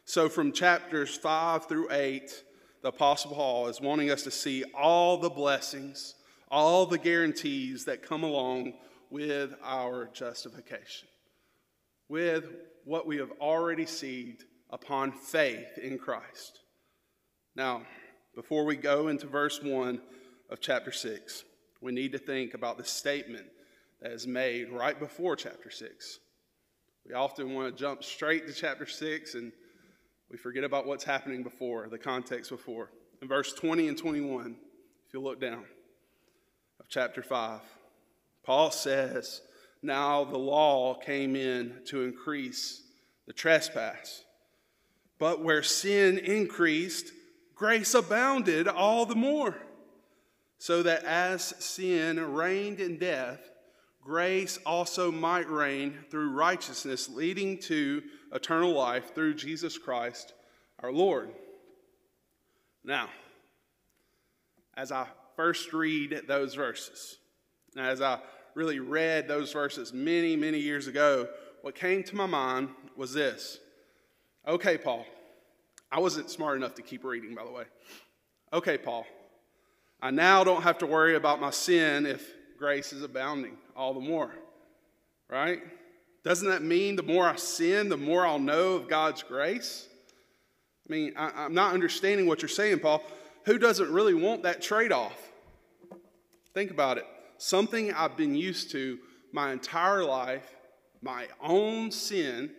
So, 0.04 0.28
from 0.28 0.52
chapters 0.52 1.16
5 1.16 1.66
through 1.66 1.90
8, 1.90 2.44
the 2.82 2.88
Apostle 2.88 3.30
Paul 3.30 3.68
is 3.68 3.80
wanting 3.80 4.10
us 4.10 4.22
to 4.24 4.30
see 4.30 4.64
all 4.74 5.16
the 5.16 5.30
blessings, 5.30 6.14
all 6.54 6.86
the 6.86 6.98
guarantees 6.98 7.86
that 7.86 8.00
come 8.00 8.22
along 8.22 8.72
with 9.10 9.52
our 9.64 10.08
justification, 10.12 11.08
with 12.08 12.44
what 12.84 13.08
we 13.08 13.16
have 13.16 13.32
already 13.40 13.82
received 13.82 14.44
upon 14.70 15.10
faith 15.10 15.78
in 15.82 15.98
Christ. 15.98 16.60
Now, 17.56 17.82
before 18.36 18.64
we 18.64 18.76
go 18.76 19.08
into 19.08 19.26
verse 19.26 19.60
1 19.60 20.00
of 20.48 20.60
chapter 20.60 20.92
6, 20.92 21.42
we 21.80 21.90
need 21.90 22.12
to 22.12 22.18
think 22.18 22.54
about 22.54 22.78
the 22.78 22.84
statement 22.84 23.46
that 24.00 24.12
is 24.12 24.24
made 24.24 24.70
right 24.70 24.96
before 24.96 25.34
chapter 25.34 25.72
6. 25.72 26.20
We 27.04 27.14
often 27.14 27.52
want 27.52 27.74
to 27.74 27.82
jump 27.82 28.04
straight 28.04 28.46
to 28.46 28.52
chapter 28.52 28.86
6 28.86 29.34
and 29.34 29.50
we 30.30 30.36
forget 30.36 30.62
about 30.62 30.86
what's 30.86 31.02
happening 31.02 31.42
before, 31.42 31.88
the 31.88 31.98
context 31.98 32.48
before. 32.48 32.92
In 33.20 33.26
verse 33.26 33.52
20 33.54 33.88
and 33.88 33.98
21, 33.98 34.56
if 35.08 35.14
you 35.14 35.20
look 35.20 35.40
down 35.40 35.64
of 36.80 36.86
chapter 36.88 37.22
5, 37.22 37.60
Paul 38.44 38.70
says, 38.70 39.40
Now 39.82 40.24
the 40.24 40.38
law 40.38 40.94
came 40.94 41.36
in 41.36 41.80
to 41.86 42.02
increase 42.02 42.82
the 43.26 43.32
trespass. 43.32 44.24
But 45.18 45.42
where 45.42 45.62
sin 45.62 46.18
increased, 46.18 47.12
grace 47.54 47.94
abounded 47.94 48.68
all 48.68 49.06
the 49.06 49.14
more. 49.14 49.56
So 50.58 50.82
that 50.82 51.04
as 51.04 51.54
sin 51.58 52.34
reigned 52.34 52.80
in 52.80 52.98
death, 52.98 53.40
grace 54.02 54.58
also 54.64 55.10
might 55.10 55.48
reign 55.48 55.98
through 56.10 56.30
righteousness, 56.30 57.08
leading 57.08 57.58
to 57.60 58.02
eternal 58.32 58.72
life 58.72 59.14
through 59.14 59.34
Jesus 59.34 59.78
Christ 59.78 60.34
our 60.80 60.92
Lord. 60.92 61.30
Now, 62.82 63.08
as 64.76 64.92
I 64.92 65.06
first 65.36 65.72
read 65.72 66.22
those 66.26 66.54
verses, 66.54 67.18
Now, 67.74 67.88
as 67.88 68.00
I 68.00 68.18
really 68.54 68.78
read 68.78 69.28
those 69.28 69.52
verses 69.52 69.92
many, 69.92 70.36
many 70.36 70.58
years 70.58 70.86
ago, 70.86 71.28
what 71.62 71.74
came 71.74 72.02
to 72.04 72.16
my 72.16 72.26
mind 72.26 72.68
was 72.96 73.12
this. 73.12 73.58
Okay, 74.46 74.78
Paul. 74.78 75.06
I 75.90 76.00
wasn't 76.00 76.30
smart 76.30 76.56
enough 76.56 76.74
to 76.74 76.82
keep 76.82 77.04
reading, 77.04 77.34
by 77.34 77.44
the 77.44 77.50
way. 77.50 77.64
Okay, 78.52 78.78
Paul. 78.78 79.06
I 80.00 80.10
now 80.10 80.44
don't 80.44 80.62
have 80.62 80.78
to 80.78 80.86
worry 80.86 81.16
about 81.16 81.40
my 81.40 81.50
sin 81.50 82.04
if 82.04 82.30
grace 82.58 82.92
is 82.92 83.02
abounding 83.02 83.56
all 83.74 83.94
the 83.94 84.00
more, 84.00 84.34
right? 85.30 85.62
Doesn't 86.24 86.48
that 86.48 86.62
mean 86.62 86.96
the 86.96 87.02
more 87.02 87.28
I 87.28 87.36
sin, 87.36 87.88
the 87.88 87.96
more 87.96 88.26
I'll 88.26 88.38
know 88.38 88.74
of 88.74 88.88
God's 88.88 89.22
grace? 89.22 89.88
I 90.88 90.92
mean, 90.92 91.14
I, 91.16 91.46
am 91.46 91.54
not 91.54 91.72
understanding 91.72 92.26
what 92.26 92.42
you're 92.42 92.48
saying, 92.48 92.80
Paul. 92.80 93.02
Who 93.46 93.58
doesn't 93.58 93.90
really 93.90 94.14
want 94.14 94.42
that 94.42 94.60
trade 94.60 94.92
off? 94.92 95.23
Think 96.54 96.70
about 96.70 96.98
it. 96.98 97.06
Something 97.36 97.92
I've 97.92 98.16
been 98.16 98.34
used 98.34 98.70
to 98.70 98.98
my 99.32 99.52
entire 99.52 100.04
life, 100.04 100.54
my 101.02 101.26
own 101.42 101.90
sin, 101.90 102.52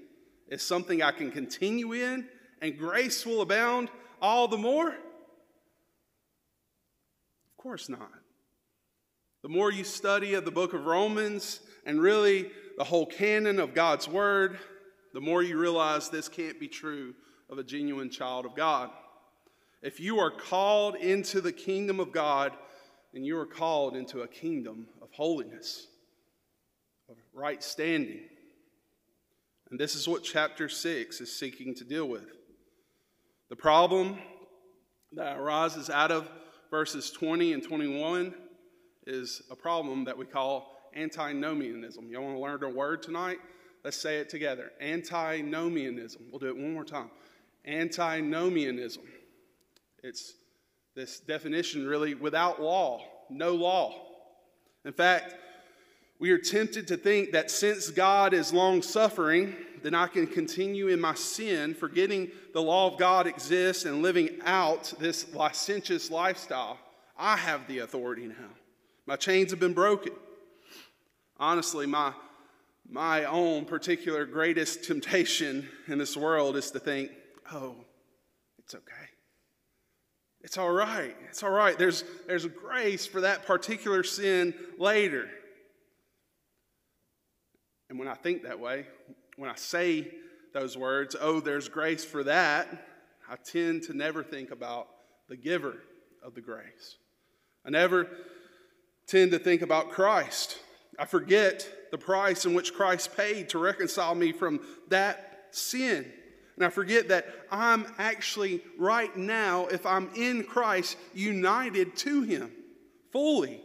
is 0.50 0.62
something 0.62 1.02
I 1.02 1.12
can 1.12 1.32
continue 1.32 1.94
in, 1.94 2.28
and 2.62 2.78
grace 2.78 3.26
will 3.26 3.42
abound 3.42 3.90
all 4.22 4.48
the 4.48 4.58
more? 4.58 4.90
Of 4.90 4.96
course 7.58 7.90
not. 7.90 8.12
The 9.42 9.50
more 9.50 9.72
you 9.72 9.84
study 9.84 10.34
of 10.34 10.44
the 10.44 10.52
book 10.52 10.74
of 10.74 10.86
Romans 10.86 11.62
and 11.86 12.02
really 12.02 12.52
the 12.78 12.84
whole 12.84 13.06
canon 13.06 13.60
of 13.60 13.74
God's 13.74 14.08
Word, 14.08 14.60
the 15.14 15.22
more 15.22 15.42
you 15.42 15.58
realize 15.58 16.10
this 16.10 16.28
can't 16.28 16.60
be 16.60 16.68
true 16.68 17.14
of 17.50 17.58
a 17.58 17.64
genuine 17.64 18.10
child 18.10 18.46
of 18.46 18.56
God. 18.56 18.90
If 19.82 20.00
you 20.00 20.20
are 20.20 20.32
called 20.32 20.96
into 20.96 21.42
the 21.42 21.54
kingdom 21.54 22.00
of 22.00 22.12
God, 22.12 22.52
then 23.16 23.24
you 23.24 23.40
are 23.40 23.46
called 23.46 23.96
into 23.96 24.24
a 24.24 24.28
kingdom 24.28 24.88
of 25.02 25.10
holiness, 25.14 25.88
of 27.10 27.16
right 27.34 27.64
standing. 27.64 28.20
And 29.72 29.80
this 29.80 29.96
is 29.96 30.06
what 30.06 30.22
chapter 30.22 30.68
6 30.68 31.22
is 31.22 31.34
seeking 31.34 31.74
to 31.76 31.86
deal 31.86 32.10
with. 32.10 32.28
The 33.48 33.56
problem 33.56 34.18
that 35.14 35.38
arises 35.38 35.90
out 35.90 36.12
of 36.12 36.30
verses 36.70 37.10
20 37.10 37.54
and 37.54 37.64
21 37.64 38.34
is 39.08 39.44
a 39.50 39.56
problem 39.56 40.04
that 40.04 40.18
we 40.18 40.26
call 40.26 40.76
antinomianism. 40.94 42.10
Y'all 42.10 42.22
want 42.22 42.36
to 42.36 42.42
learn 42.42 42.64
a 42.64 42.70
word 42.76 43.02
tonight? 43.02 43.38
Let's 43.86 43.96
say 43.96 44.18
it 44.18 44.28
together. 44.28 44.74
Antinomianism. 44.82 46.24
We'll 46.30 46.40
do 46.40 46.50
it 46.50 46.58
one 46.58 46.74
more 46.74 46.84
time. 46.84 47.12
Antinomianism. 47.66 49.04
It's 50.04 50.34
this 50.96 51.20
definition 51.20 51.88
really 51.88 52.14
without 52.14 52.62
law, 52.62 53.02
no 53.30 53.54
law. 53.54 53.94
In 54.86 54.94
fact, 54.94 55.36
we 56.20 56.32
are 56.32 56.38
tempted 56.38 56.88
to 56.88 56.98
think 56.98 57.32
that 57.34 57.52
since 57.52 57.90
God 57.90 58.34
is 58.34 58.54
long 58.54 58.82
suffering, 58.82 59.56
then 59.84 59.94
I 59.94 60.08
can 60.08 60.26
continue 60.26 60.88
in 60.88 61.02
my 61.02 61.14
sin, 61.14 61.74
forgetting 61.74 62.32
the 62.54 62.62
law 62.62 62.92
of 62.92 62.98
God 62.98 63.28
exists 63.28 63.86
and 63.86 64.02
living 64.02 64.30
out 64.46 64.94
this 65.00 65.34
licentious 65.34 66.10
lifestyle. 66.10 66.80
I 67.18 67.36
have 67.36 67.68
the 67.68 67.80
authority 67.80 68.28
now. 68.28 68.54
My 69.06 69.18
chains 69.18 69.52
have 69.52 69.60
been 69.60 69.74
broken 69.74 70.14
honestly, 71.40 71.86
my, 71.86 72.14
my 72.90 73.26
own 73.26 73.66
particular 73.66 74.26
greatest 74.26 74.84
temptation 74.86 75.68
in 75.88 75.98
this 75.98 76.16
world 76.16 76.56
is 76.56 76.72
to 76.72 76.80
think, 76.80 77.12
oh, 77.52 77.76
it's 78.60 78.76
okay. 78.76 79.05
It's 80.46 80.60
all 80.60 80.72
right. 80.72 81.18
It's 81.28 81.42
all 81.42 81.50
right. 81.50 81.76
There's, 81.76 82.04
there's 82.28 82.46
grace 82.46 83.08
for 83.08 83.22
that 83.22 83.48
particular 83.48 84.04
sin 84.04 84.54
later. 84.78 85.28
And 87.90 87.98
when 87.98 88.08
I 88.08 88.14
think 88.14 88.44
that 88.44 88.60
way, 88.60 88.86
when 89.38 89.50
I 89.50 89.56
say 89.56 90.08
those 90.54 90.78
words, 90.78 91.16
oh, 91.20 91.40
there's 91.40 91.68
grace 91.68 92.06
for 92.06 92.24
that, 92.26 92.68
I 93.28 93.38
tend 93.38 93.84
to 93.84 93.98
never 93.98 94.22
think 94.22 94.52
about 94.52 94.88
the 95.30 95.36
giver 95.36 95.78
of 96.24 96.36
the 96.36 96.42
grace. 96.42 96.98
I 97.66 97.72
never 97.72 98.08
tend 99.08 99.32
to 99.32 99.40
think 99.40 99.64
about 99.64 99.90
Christ. 99.90 100.60
I 101.00 101.06
forget 101.06 101.68
the 101.90 101.98
price 101.98 102.46
in 102.46 102.54
which 102.54 102.76
Christ 102.76 103.18
paid 103.18 103.50
to 103.50 103.58
reconcile 103.58 104.14
me 104.14 104.32
from 104.32 104.60
that 104.90 105.48
sin. 105.50 106.06
And 106.56 106.66
I 106.66 106.70
forget 106.70 107.10
that 107.10 107.28
I'm 107.52 107.86
actually, 107.98 108.62
right 108.78 109.16
now, 109.16 109.68
if 109.68 109.86
I'm 109.86 110.10
in 110.16 110.44
Christ, 110.44 110.98
united 111.14 111.98
to 111.98 112.22
Him 112.22 112.52
fully. 113.12 113.62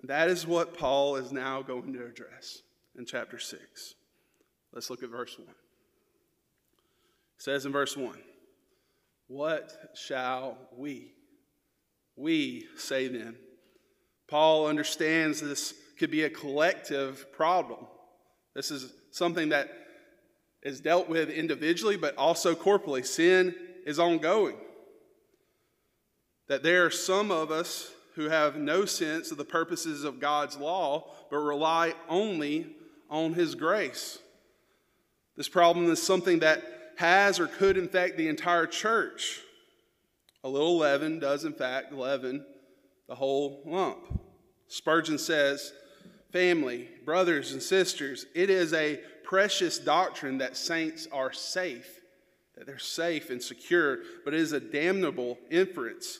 And 0.00 0.08
that 0.10 0.28
is 0.28 0.46
what 0.46 0.76
Paul 0.76 1.16
is 1.16 1.30
now 1.30 1.62
going 1.62 1.92
to 1.92 2.04
address 2.04 2.62
in 2.96 3.04
chapter 3.04 3.38
6. 3.38 3.94
Let's 4.72 4.90
look 4.90 5.02
at 5.02 5.10
verse 5.10 5.38
1. 5.38 5.46
It 5.46 5.54
says 7.38 7.66
in 7.66 7.72
verse 7.72 7.96
1 7.96 8.18
What 9.28 9.72
shall 9.94 10.56
we? 10.76 11.12
We 12.16 12.66
say 12.76 13.08
then. 13.08 13.36
Paul 14.26 14.66
understands 14.66 15.40
this 15.40 15.74
could 15.98 16.10
be 16.10 16.22
a 16.22 16.30
collective 16.30 17.30
problem. 17.32 17.86
This 18.54 18.70
is 18.70 18.92
something 19.10 19.50
that 19.50 19.81
is 20.62 20.80
dealt 20.80 21.08
with 21.08 21.28
individually, 21.28 21.96
but 21.96 22.16
also 22.16 22.54
corporally. 22.54 23.02
Sin 23.02 23.54
is 23.84 23.98
ongoing. 23.98 24.56
That 26.48 26.62
there 26.62 26.86
are 26.86 26.90
some 26.90 27.30
of 27.30 27.50
us 27.50 27.90
who 28.14 28.28
have 28.28 28.56
no 28.56 28.84
sense 28.84 29.30
of 29.30 29.38
the 29.38 29.44
purposes 29.44 30.04
of 30.04 30.20
God's 30.20 30.56
law, 30.56 31.10
but 31.30 31.38
rely 31.38 31.94
only 32.08 32.76
on 33.08 33.34
His 33.34 33.54
grace. 33.54 34.18
This 35.36 35.48
problem 35.48 35.90
is 35.90 36.02
something 36.02 36.40
that 36.40 36.62
has 36.96 37.40
or 37.40 37.46
could 37.46 37.76
infect 37.76 38.16
the 38.16 38.28
entire 38.28 38.66
church. 38.66 39.40
A 40.44 40.48
little 40.48 40.76
leaven 40.76 41.18
does, 41.18 41.44
in 41.44 41.54
fact, 41.54 41.92
leaven 41.92 42.44
the 43.08 43.14
whole 43.14 43.62
lump. 43.64 44.20
Spurgeon 44.68 45.18
says, 45.18 45.72
Family, 46.32 46.88
brothers 47.04 47.52
and 47.52 47.62
sisters, 47.62 48.24
it 48.34 48.48
is 48.48 48.72
a 48.72 49.00
precious 49.22 49.78
doctrine 49.78 50.38
that 50.38 50.56
saints 50.56 51.06
are 51.12 51.32
safe, 51.32 52.00
that 52.56 52.66
they're 52.66 52.78
safe 52.78 53.28
and 53.28 53.42
secure, 53.42 53.98
but 54.24 54.32
it 54.32 54.40
is 54.40 54.52
a 54.52 54.60
damnable 54.60 55.38
inference 55.50 56.18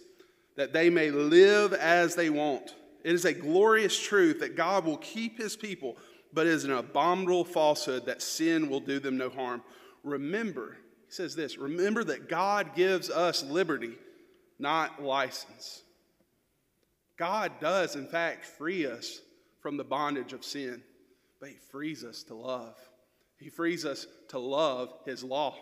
that 0.56 0.74
they 0.74 0.90
may 0.90 1.10
live 1.10 1.72
as 1.72 2.14
they 2.14 2.28
want. 2.28 2.74
It 3.04 3.14
is 3.14 3.24
a 3.24 3.32
glorious 3.32 3.98
truth 3.98 4.40
that 4.40 4.54
God 4.54 4.84
will 4.84 4.98
keep 4.98 5.38
his 5.38 5.56
people, 5.56 5.96
but 6.32 6.46
it 6.46 6.52
is 6.52 6.64
an 6.64 6.72
abominable 6.72 7.44
falsehood 7.44 8.04
that 8.06 8.20
sin 8.20 8.68
will 8.68 8.80
do 8.80 8.98
them 8.98 9.16
no 9.16 9.30
harm. 9.30 9.62
Remember, 10.04 10.76
he 11.06 11.12
says 11.12 11.34
this 11.34 11.56
remember 11.56 12.04
that 12.04 12.28
God 12.28 12.74
gives 12.74 13.08
us 13.08 13.42
liberty, 13.42 13.94
not 14.58 15.02
license. 15.02 15.82
God 17.16 17.52
does, 17.60 17.96
in 17.96 18.06
fact, 18.06 18.44
free 18.44 18.86
us 18.86 19.20
from 19.62 19.76
the 19.76 19.84
bondage 19.84 20.32
of 20.32 20.44
sin, 20.44 20.82
but 21.40 21.48
he 21.48 21.56
frees 21.70 22.04
us 22.04 22.22
to 22.24 22.34
love. 22.34 22.76
He 23.42 23.48
frees 23.48 23.84
us 23.84 24.06
to 24.28 24.38
love 24.38 24.92
His 25.04 25.24
law. 25.24 25.56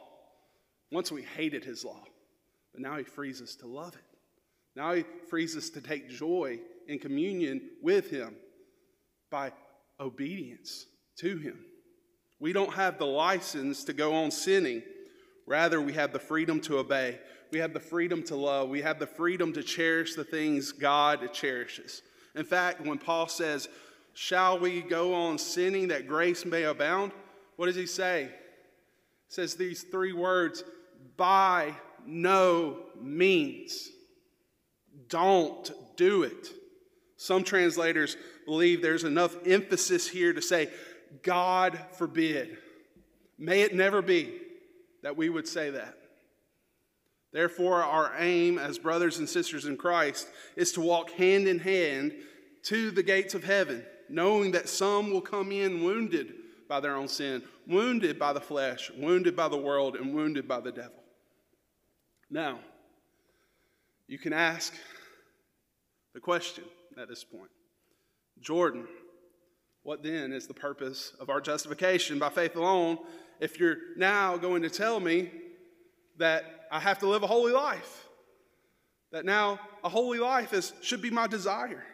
Once 0.93 1.11
we 1.11 1.23
hated 1.23 1.65
His 1.65 1.85
law, 1.85 2.03
but 2.73 2.83
now 2.83 2.97
He 2.97 3.05
frees 3.05 3.41
us 3.41 3.55
to 3.57 3.67
love 3.67 3.95
it. 3.95 4.19
Now 4.77 4.93
He 4.93 5.05
frees 5.29 5.57
us 5.57 5.71
to 5.71 5.81
take 5.81 6.11
joy 6.11 6.61
in 6.89 6.99
communion 6.99 7.71
with 7.83 8.11
Him 8.11 8.37
by 9.31 9.53
obedience 9.99 10.87
to 11.19 11.39
Him. 11.39 11.65
We 12.39 12.53
don't 12.53 12.75
have 12.75 12.99
the 12.99 13.07
license 13.07 13.85
to 13.85 13.93
go 13.93 14.15
on 14.15 14.31
sinning. 14.31 14.83
Rather, 15.47 15.81
we 15.81 15.95
have 15.95 16.13
the 16.13 16.19
freedom 16.19 16.61
to 16.63 16.79
obey. 16.79 17.19
We 17.51 17.59
have 17.59 17.73
the 17.73 17.81
freedom 17.81 18.23
to 18.25 18.37
love. 18.37 18.69
We 18.69 18.83
have 18.83 18.99
the 18.99 19.07
freedom 19.07 19.53
to 19.55 19.63
cherish 19.63 20.15
the 20.15 20.25
things 20.25 20.73
God 20.73 21.33
cherishes. 21.33 22.03
In 22.35 22.45
fact, 22.45 22.83
when 22.83 22.99
Paul 22.99 23.27
says, 23.27 23.69
Shall 24.23 24.59
we 24.59 24.83
go 24.83 25.15
on 25.15 25.39
sinning 25.39 25.89
that 25.89 26.07
grace 26.07 26.45
may 26.45 26.65
abound? 26.65 27.13
What 27.57 27.67
does 27.67 27.75
he 27.75 27.87
say? 27.87 28.25
He 28.25 29.35
says 29.35 29.55
these 29.55 29.83
three 29.83 30.13
words 30.13 30.63
by 31.17 31.75
no 32.05 32.81
means. 33.01 33.89
Don't 35.09 35.73
do 35.97 36.25
it. 36.25 36.49
Some 37.17 37.45
translators 37.45 38.19
believe 38.45 38.83
there's 38.83 39.05
enough 39.05 39.35
emphasis 39.47 40.07
here 40.07 40.35
to 40.35 40.43
say, 40.43 40.69
God 41.23 41.81
forbid. 41.93 42.59
May 43.39 43.63
it 43.63 43.75
never 43.75 44.03
be 44.03 44.39
that 45.03 45.17
we 45.17 45.31
would 45.31 45.49
say 45.49 45.71
that. 45.71 45.97
Therefore, 47.33 47.83
our 47.83 48.13
aim 48.19 48.59
as 48.59 48.79
brothers 48.79 49.17
and 49.17 49.27
sisters 49.27 49.65
in 49.65 49.79
Christ 49.79 50.29
is 50.57 50.73
to 50.73 50.83
walk 50.83 51.11
hand 51.13 51.49
in 51.49 51.59
hand 51.59 52.13
to 52.65 52.91
the 52.91 53.03
gates 53.03 53.33
of 53.33 53.45
heaven, 53.45 53.83
knowing 54.11 54.51
that 54.53 54.69
some 54.69 55.11
will 55.11 55.21
come 55.21 55.53
in 55.53 55.83
wounded 55.83 56.35
by 56.69 56.81
their 56.81 56.97
own 56.97 57.09
sin, 57.09 57.43
wounded 57.67 58.19
by 58.19 58.33
the 58.33 58.41
flesh, 58.41 58.91
wounded 58.97 59.35
by 59.35 59.49
the 59.49 59.57
world, 59.57 59.97
and 59.97 60.15
wounded 60.15 60.47
by 60.47 60.61
the 60.61 60.73
devil. 60.73 61.03
Now, 62.31 62.61
you 64.07 64.19
can 64.19 64.33
ask 64.33 64.75
the 66.15 66.21
question 66.21 66.65
at 67.01 67.09
this 67.09 67.25
point 67.25 67.51
Jordan, 68.41 68.87
what 69.83 70.03
then 70.03 70.33
is 70.33 70.47
the 70.47 70.55
purpose 70.55 71.13
of 71.21 71.31
our 71.31 71.41
justification 71.41 72.19
by 72.19 72.29
faith 72.29 72.57
alone 72.57 72.99
if 73.41 73.59
you're 73.59 73.77
now 73.97 74.37
going 74.37 74.63
to 74.63 74.71
tell 74.71 75.01
me 75.01 75.31
that 76.19 76.67
I 76.71 76.79
have 76.79 76.99
to 77.01 77.09
live 77.09 77.23
a 77.23 77.27
holy 77.27 77.53
life? 77.53 78.07
That 79.13 79.25
now 79.25 79.59
a 79.83 79.89
holy 79.89 80.19
life 80.19 80.53
is, 80.53 80.73
should 80.83 81.03
be 81.03 81.11
my 81.11 81.27
desire. 81.27 81.85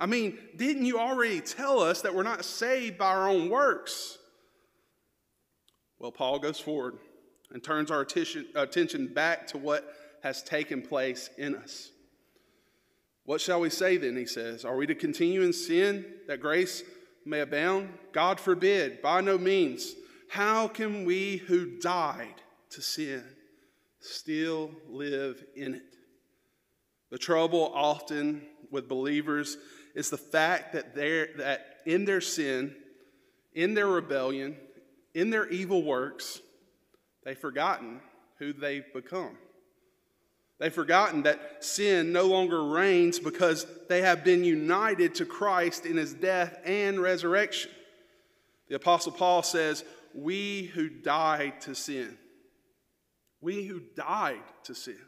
I 0.00 0.06
mean, 0.06 0.38
didn't 0.56 0.86
you 0.86 0.98
already 0.98 1.40
tell 1.42 1.80
us 1.80 2.00
that 2.02 2.14
we're 2.14 2.22
not 2.22 2.44
saved 2.44 2.96
by 2.96 3.08
our 3.08 3.28
own 3.28 3.50
works? 3.50 4.16
Well, 5.98 6.10
Paul 6.10 6.38
goes 6.38 6.58
forward 6.58 6.94
and 7.52 7.62
turns 7.62 7.90
our 7.90 8.00
attention 8.00 9.06
back 9.08 9.46
to 9.48 9.58
what 9.58 9.94
has 10.22 10.42
taken 10.42 10.80
place 10.80 11.28
in 11.36 11.54
us. 11.54 11.90
What 13.24 13.42
shall 13.42 13.60
we 13.60 13.68
say 13.68 13.98
then? 13.98 14.16
He 14.16 14.24
says. 14.24 14.64
Are 14.64 14.76
we 14.76 14.86
to 14.86 14.94
continue 14.94 15.42
in 15.42 15.52
sin 15.52 16.06
that 16.26 16.40
grace 16.40 16.82
may 17.26 17.40
abound? 17.40 17.90
God 18.12 18.40
forbid, 18.40 19.02
by 19.02 19.20
no 19.20 19.36
means. 19.36 19.94
How 20.30 20.66
can 20.66 21.04
we 21.04 21.36
who 21.36 21.78
died 21.78 22.40
to 22.70 22.80
sin 22.80 23.22
still 24.00 24.70
live 24.88 25.44
in 25.54 25.74
it? 25.74 25.96
The 27.10 27.18
trouble 27.18 27.70
often 27.74 28.42
with 28.70 28.88
believers 28.88 29.58
is 30.00 30.10
the 30.10 30.16
fact 30.16 30.72
that, 30.72 30.94
that 30.96 31.76
in 31.86 32.06
their 32.06 32.22
sin, 32.22 32.74
in 33.52 33.74
their 33.74 33.86
rebellion, 33.86 34.56
in 35.14 35.30
their 35.30 35.46
evil 35.48 35.84
works, 35.84 36.40
they've 37.22 37.38
forgotten 37.38 38.00
who 38.38 38.52
they've 38.52 38.92
become. 38.94 39.36
They've 40.58 40.72
forgotten 40.72 41.22
that 41.22 41.62
sin 41.62 42.12
no 42.12 42.24
longer 42.24 42.64
reigns 42.64 43.18
because 43.18 43.66
they 43.88 44.00
have 44.00 44.24
been 44.24 44.42
united 44.42 45.14
to 45.16 45.26
Christ 45.26 45.84
in 45.84 45.96
his 45.96 46.14
death 46.14 46.58
and 46.64 47.00
resurrection. 47.00 47.70
The 48.68 48.76
Apostle 48.76 49.12
Paul 49.12 49.42
says, 49.42 49.84
We 50.14 50.70
who 50.74 50.88
died 50.88 51.60
to 51.62 51.74
sin, 51.74 52.16
we 53.40 53.64
who 53.64 53.80
died 53.94 54.42
to 54.64 54.74
sin. 54.74 54.98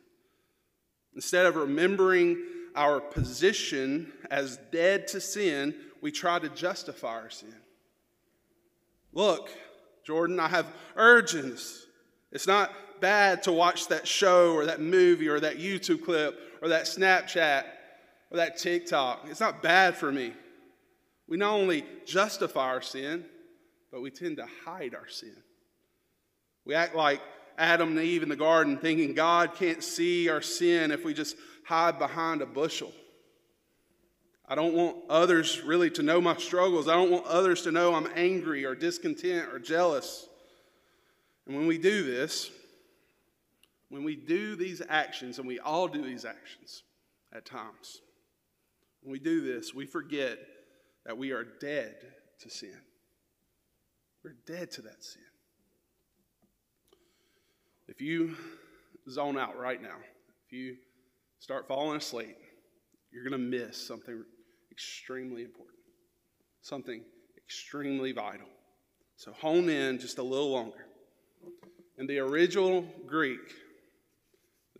Instead 1.14 1.46
of 1.46 1.57
remembering 1.57 2.42
our 2.74 3.00
position 3.00 4.12
as 4.30 4.58
dead 4.70 5.08
to 5.08 5.20
sin, 5.20 5.74
we 6.00 6.11
try 6.11 6.38
to 6.38 6.48
justify 6.48 7.14
our 7.14 7.30
sin. 7.30 7.54
Look, 9.12 9.50
Jordan. 10.04 10.40
I 10.40 10.48
have 10.48 10.66
urges. 10.96 11.87
It's 12.32 12.46
not 12.46 12.72
bad 13.00 13.42
to 13.44 13.52
watch 13.52 13.88
that 13.88 14.06
show 14.06 14.54
or 14.54 14.66
that 14.66 14.80
movie 14.80 15.28
or 15.28 15.40
that 15.40 15.58
YouTube 15.58 16.04
clip 16.04 16.38
or 16.62 16.68
that 16.68 16.85
Snapchat 16.85 17.64
or 18.30 18.38
that 18.38 18.56
TikTok. 18.56 19.26
It's 19.28 19.40
not 19.40 19.62
bad 19.62 19.96
for 19.96 20.11
me. 20.11 20.32
We 21.28 21.37
not 21.37 21.54
only 21.54 21.85
justify 22.04 22.68
our 22.68 22.82
sin, 22.82 23.24
but 23.90 24.02
we 24.02 24.11
tend 24.11 24.38
to 24.38 24.46
hide 24.64 24.94
our 24.94 25.08
sin. 25.08 25.37
We 26.64 26.74
act 26.74 26.94
like 26.94 27.20
Adam 27.62 27.96
and 27.96 28.01
Eve 28.01 28.25
in 28.25 28.29
the 28.29 28.35
garden, 28.35 28.77
thinking 28.77 29.14
God 29.14 29.55
can't 29.55 29.85
see 29.85 30.29
our 30.29 30.42
sin 30.42 30.90
if 30.90 31.05
we 31.05 31.14
just 31.14 31.37
hide 31.64 31.96
behind 31.96 32.42
a 32.42 32.46
bushel. 32.46 32.90
I 34.48 34.57
don't 34.57 34.75
want 34.75 34.96
others 35.09 35.62
really 35.62 35.88
to 35.90 36.03
know 36.03 36.20
my 36.20 36.37
struggles. 36.37 36.88
I 36.88 36.94
don't 36.94 37.12
want 37.12 37.25
others 37.27 37.62
to 37.62 37.70
know 37.70 37.94
I'm 37.94 38.09
angry 38.16 38.64
or 38.64 38.75
discontent 38.75 39.48
or 39.53 39.61
jealous. 39.61 40.29
And 41.46 41.55
when 41.55 41.68
we 41.68 41.79
do 41.79 42.03
this, 42.03 42.51
when 43.90 44.03
we 44.03 44.16
do 44.16 44.57
these 44.57 44.83
actions, 44.88 45.38
and 45.38 45.46
we 45.46 45.61
all 45.61 45.87
do 45.87 46.03
these 46.03 46.25
actions 46.25 46.83
at 47.33 47.46
times, 47.46 48.01
when 49.03 49.12
we 49.12 49.20
do 49.20 49.40
this, 49.40 49.72
we 49.72 49.87
forget 49.87 50.38
that 51.07 51.16
we 51.16 51.31
are 51.31 51.44
dead 51.44 51.94
to 52.40 52.51
sin. 52.51 52.81
We're 54.25 54.35
dead 54.46 54.72
to 54.72 54.83
that 54.83 55.05
sin. 55.05 55.22
If 57.92 58.00
you 58.00 58.35
zone 59.11 59.37
out 59.37 59.59
right 59.59 59.83
now, 59.83 59.98
if 60.46 60.52
you 60.52 60.76
start 61.40 61.68
falling 61.68 61.98
asleep, 61.98 62.38
you're 63.12 63.22
going 63.22 63.33
to 63.33 63.59
miss 63.59 63.76
something 63.76 64.24
extremely 64.70 65.42
important, 65.42 65.76
something 66.62 67.02
extremely 67.37 68.12
vital. 68.12 68.46
So 69.16 69.33
hone 69.33 69.68
in 69.68 69.98
just 69.98 70.16
a 70.16 70.22
little 70.22 70.52
longer. 70.52 70.87
In 71.98 72.07
the 72.07 72.18
original 72.20 72.87
Greek, 73.07 73.40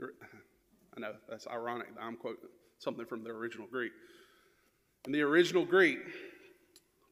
I 0.01 1.01
know 1.01 1.13
that's 1.29 1.47
ironic. 1.47 1.89
I'm 2.01 2.17
quoting 2.17 2.49
something 2.79 3.05
from 3.05 3.25
the 3.25 3.31
original 3.31 3.67
Greek. 3.67 3.93
In 5.05 5.13
the 5.13 5.21
original 5.21 5.67
Greek, 5.67 5.99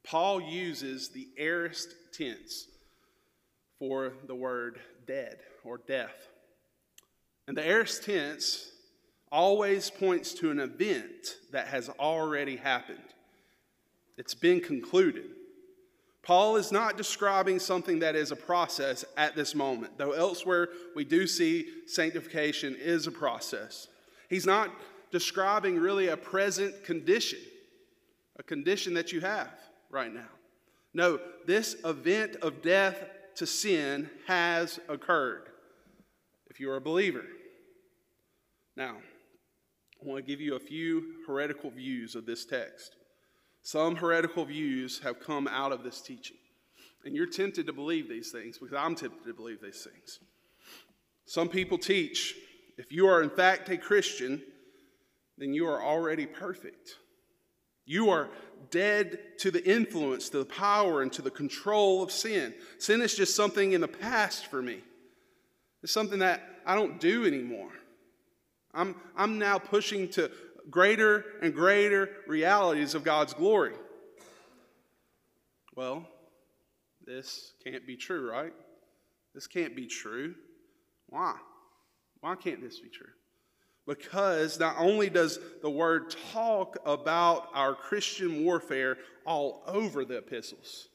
Paul 0.03 0.41
uses 0.41 1.11
the 1.11 1.29
aorist 1.37 1.95
tense 2.15 2.69
for 3.81 4.13
the 4.29 4.35
word 4.35 4.79
dead 5.07 5.39
or 5.65 5.79
death. 5.79 6.29
And 7.49 7.57
the 7.57 7.67
aorist 7.67 8.05
tense 8.05 8.71
always 9.33 9.91
points 9.91 10.35
to 10.35 10.53
an 10.53 10.61
event 10.61 11.37
that 11.51 11.67
has 11.67 11.89
already 11.89 12.55
happened, 12.55 12.99
it's 14.17 14.35
been 14.35 14.61
concluded. 14.61 15.25
Paul 16.23 16.57
is 16.57 16.71
not 16.71 16.99
describing 16.99 17.59
something 17.59 18.01
that 18.01 18.15
is 18.15 18.31
a 18.31 18.37
process 18.37 19.05
at 19.17 19.35
this 19.35 19.55
moment, 19.55 19.97
though 19.97 20.13
elsewhere 20.13 20.69
we 20.95 21.05
do 21.05 21.27
see 21.27 21.67
sanctification 21.87 22.77
is 22.79 23.07
a 23.07 23.11
process. 23.11 23.89
He's 24.29 24.47
not 24.47 24.71
describing 25.11 25.79
really 25.79 26.09
a 26.09 26.17
present 26.17 26.85
condition, 26.85 27.41
a 28.39 28.43
condition 28.43 28.95
that 28.95 29.13
you 29.13 29.23
have 29.23 29.51
right 29.89 30.13
now. 30.13 30.29
No, 30.93 31.19
this 31.47 31.77
event 31.85 32.37
of 32.43 32.63
death 32.63 33.03
to 33.41 33.47
sin 33.47 34.11
has 34.27 34.79
occurred 34.87 35.49
if 36.51 36.61
you're 36.61 36.77
a 36.77 36.81
believer. 36.81 37.25
Now, 38.77 38.99
I 38.99 40.07
want 40.07 40.23
to 40.23 40.31
give 40.31 40.43
you 40.43 40.57
a 40.57 40.61
few 40.61 41.25
heretical 41.27 41.71
views 41.71 42.15
of 42.15 42.27
this 42.27 42.45
text. 42.45 42.97
Some 43.63 43.97
heretical 43.97 44.45
views 44.45 45.01
have 45.03 45.21
come 45.21 45.49
out 45.49 45.73
of 45.73 45.83
this 45.83 46.03
teaching. 46.03 46.37
And 47.07 47.17
you're 47.17 47.25
tempted 47.25 47.65
to 47.65 47.73
believe 47.73 48.11
these 48.11 48.31
things 48.31 48.59
because 48.59 48.77
I'm 48.79 48.95
tempted 48.95 49.25
to 49.25 49.33
believe 49.33 49.63
these 49.63 49.89
things. 49.91 50.19
Some 51.25 51.49
people 51.49 51.79
teach 51.79 52.35
if 52.77 52.93
you 52.93 53.07
are 53.07 53.23
in 53.23 53.31
fact 53.31 53.71
a 53.71 53.79
Christian, 53.79 54.43
then 55.39 55.55
you 55.55 55.67
are 55.67 55.83
already 55.83 56.27
perfect. 56.27 56.97
You 57.87 58.11
are 58.11 58.29
dead 58.71 59.19
to 59.39 59.51
the 59.51 59.65
influence, 59.69 60.29
to 60.31 60.39
the 60.39 60.45
power, 60.45 61.03
and 61.03 61.13
to 61.13 61.23
the 61.23 61.31
control 61.31 62.03
of 62.03 62.11
sin. 62.11 62.55
Sin 62.79 63.01
is 63.01 63.15
just 63.15 63.35
something 63.35 63.73
in 63.73 63.81
the 63.81 63.89
past 63.89 64.47
for 64.47 64.63
me. 64.63 64.81
It's 65.83 65.93
something 65.93 66.19
that 66.21 66.43
I 66.67 66.75
don't 66.75 67.01
do 67.01 67.27
anymore. 67.27 67.73
I'm, 68.73 68.95
I'm 69.17 69.39
now 69.39 69.59
pushing 69.59 70.09
to 70.11 70.31
greater 70.71 71.25
and 71.43 71.55
greater 71.55 72.11
realities 72.27 72.95
of 72.95 73.03
God's 73.03 73.35
glory. 73.35 73.75
Well, 75.75 76.07
this 77.07 77.55
can't 77.65 77.87
be 77.87 77.97
true, 77.97 78.31
right? 78.31 78.53
This 79.35 79.47
can't 79.47 79.75
be 79.75 79.87
true. 79.87 80.35
Why? 81.09 81.35
Why 82.21 82.37
can't 82.37 82.61
this 82.61 82.79
be 82.79 82.89
true? 82.89 83.07
Because 83.91 84.61
not 84.61 84.77
only 84.79 85.11
does 85.11 85.41
the 85.63 85.69
word 85.69 86.15
talk 86.33 86.79
about 86.87 87.49
our 87.55 87.75
Christian 87.75 88.45
warfare 88.45 88.99
all 89.27 89.65
over 89.67 90.05
the 90.05 90.19
epistles, 90.19 90.91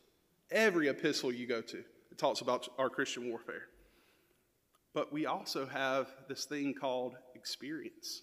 every 0.49 0.88
epistle 0.88 1.34
you 1.34 1.45
go 1.45 1.60
to, 1.60 1.79
it 1.79 2.17
talks 2.17 2.39
about 2.39 2.69
our 2.77 2.89
Christian 2.89 3.27
warfare. 3.27 3.63
But 4.93 5.12
we 5.12 5.25
also 5.25 5.65
have 5.65 6.08
this 6.29 6.45
thing 6.45 6.73
called 6.73 7.15
experience. 7.36 8.21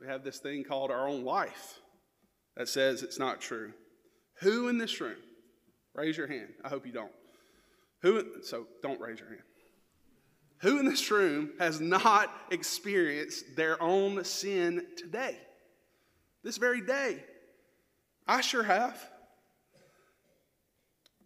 We 0.00 0.06
have 0.06 0.22
this 0.22 0.38
thing 0.38 0.62
called 0.62 0.92
our 0.92 1.08
own 1.08 1.24
life 1.24 1.80
that 2.56 2.68
says 2.68 3.02
it's 3.02 3.18
not 3.18 3.40
true. 3.40 3.72
Who 4.42 4.68
in 4.68 4.78
this 4.78 5.00
room, 5.00 5.18
raise 5.94 6.16
your 6.16 6.28
hand. 6.28 6.50
I 6.64 6.68
hope 6.68 6.86
you 6.86 6.92
don't. 6.92 7.10
Who, 8.02 8.24
so 8.44 8.68
don't 8.84 9.00
raise 9.00 9.18
your 9.18 9.30
hand. 9.30 9.42
Who 10.58 10.78
in 10.78 10.86
this 10.86 11.10
room 11.10 11.52
has 11.58 11.80
not 11.80 12.34
experienced 12.50 13.56
their 13.56 13.80
own 13.82 14.24
sin 14.24 14.86
today? 14.96 15.36
This 16.42 16.56
very 16.56 16.80
day? 16.80 17.22
I 18.26 18.40
sure 18.40 18.62
have. 18.62 19.10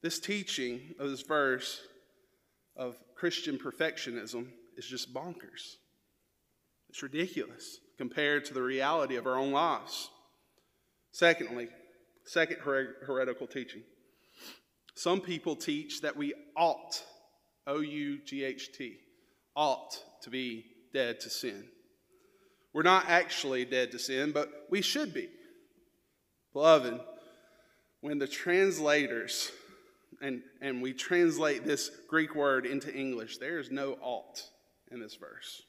This 0.03 0.19
teaching 0.19 0.95
of 0.99 1.11
this 1.11 1.23
verse 1.23 1.81
of 2.77 2.97
Christian 3.15 3.59
perfectionism 3.59 4.49
is 4.77 4.87
just 4.87 5.13
bonkers. 5.13 5.77
It's 6.89 7.03
ridiculous 7.03 7.79
compared 7.97 8.45
to 8.47 8.55
the 8.55 8.63
reality 8.63 9.17
of 9.17 9.27
our 9.27 9.37
own 9.37 9.53
lives. 9.53 10.09
Secondly, 11.11 11.69
second 12.25 12.61
her- 12.61 12.97
heretical 13.07 13.47
teaching. 13.47 13.83
Some 14.95 15.21
people 15.21 15.57
teach 15.57 16.01
that 16.03 16.17
we 16.17 16.35
ought, 16.57 17.03
O 17.67 17.81
U 17.81 18.19
G 18.25 18.45
H 18.45 18.71
T, 18.77 18.99
ought 19.59 20.05
to 20.23 20.31
be 20.31 20.65
dead 20.95 21.19
to 21.19 21.29
sin. 21.29 21.65
We're 22.73 22.83
not 22.83 23.07
actually 23.09 23.65
dead 23.65 23.91
to 23.91 23.99
sin, 23.99 24.31
but 24.31 24.49
we 24.71 24.81
should 24.81 25.13
be. 25.13 25.29
Beloved, 26.53 27.01
when 28.01 28.19
the 28.19 28.29
translators, 28.29 29.51
and, 30.23 30.43
and 30.61 30.81
we 30.81 30.93
translate 30.93 31.65
this 31.65 31.91
Greek 32.09 32.37
word 32.37 32.67
into 32.67 32.95
English, 32.95 33.39
there 33.39 33.59
is 33.59 33.71
no 33.73 33.99
ought 34.01 34.41
in 34.93 35.01
this 35.01 35.17
verse. 35.17 35.63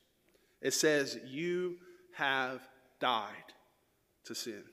It 0.62 0.76
says, 0.76 1.18
You 1.26 1.78
have 2.16 2.62
died 3.00 3.34
to 4.26 4.36
sin. 4.36 4.64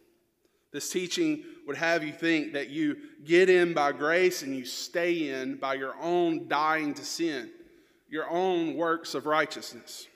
This 0.74 0.90
teaching 0.90 1.42
would 1.66 1.79
have 1.79 2.05
you 2.05 2.12
think 2.12 2.52
that 2.52 2.68
you 2.68 2.96
get 3.24 3.48
in 3.48 3.72
by 3.72 3.92
grace 3.92 4.42
and 4.42 4.55
you 4.55 4.66
stay 4.66 5.31
in 5.31 5.57
by 5.57 5.72
your 5.74 5.94
own 6.02 6.48
dying 6.48 6.92
to 6.92 7.05
sin 7.05 7.50
your 8.08 8.28
own 8.30 8.76
works 8.76 9.14
of 9.14 9.26
righteousness. 9.26 10.06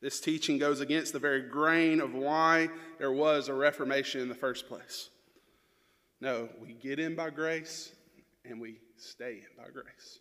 This 0.00 0.20
teaching 0.20 0.58
goes 0.58 0.80
against 0.80 1.12
the 1.12 1.18
very 1.18 1.42
grain 1.42 2.00
of 2.00 2.12
why 2.12 2.68
there 2.98 3.12
was 3.12 3.48
a 3.48 3.54
Reformation 3.54 4.20
in 4.20 4.28
the 4.28 4.34
first 4.34 4.68
place. 4.68 5.10
No, 6.20 6.48
we 6.60 6.74
get 6.74 6.98
in 6.98 7.14
by 7.14 7.30
grace 7.30 7.92
and 8.44 8.60
we 8.60 8.78
stay 8.96 9.34
in 9.34 9.56
by 9.56 9.70
grace. 9.70 10.20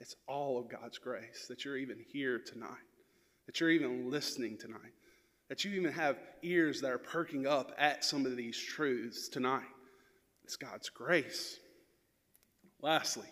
It's 0.00 0.16
all 0.26 0.58
of 0.58 0.70
God's 0.70 0.98
grace 0.98 1.46
that 1.48 1.64
you're 1.64 1.76
even 1.76 1.98
here 2.12 2.38
tonight, 2.38 2.70
that 3.46 3.60
you're 3.60 3.70
even 3.70 4.10
listening 4.10 4.56
tonight, 4.56 4.92
that 5.48 5.64
you 5.64 5.72
even 5.72 5.92
have 5.92 6.16
ears 6.42 6.80
that 6.80 6.90
are 6.90 6.98
perking 6.98 7.46
up 7.46 7.72
at 7.78 8.04
some 8.04 8.24
of 8.24 8.36
these 8.36 8.56
truths 8.56 9.28
tonight. 9.28 9.62
It's 10.44 10.56
God's 10.56 10.88
grace. 10.88 11.58
Lastly, 12.80 13.28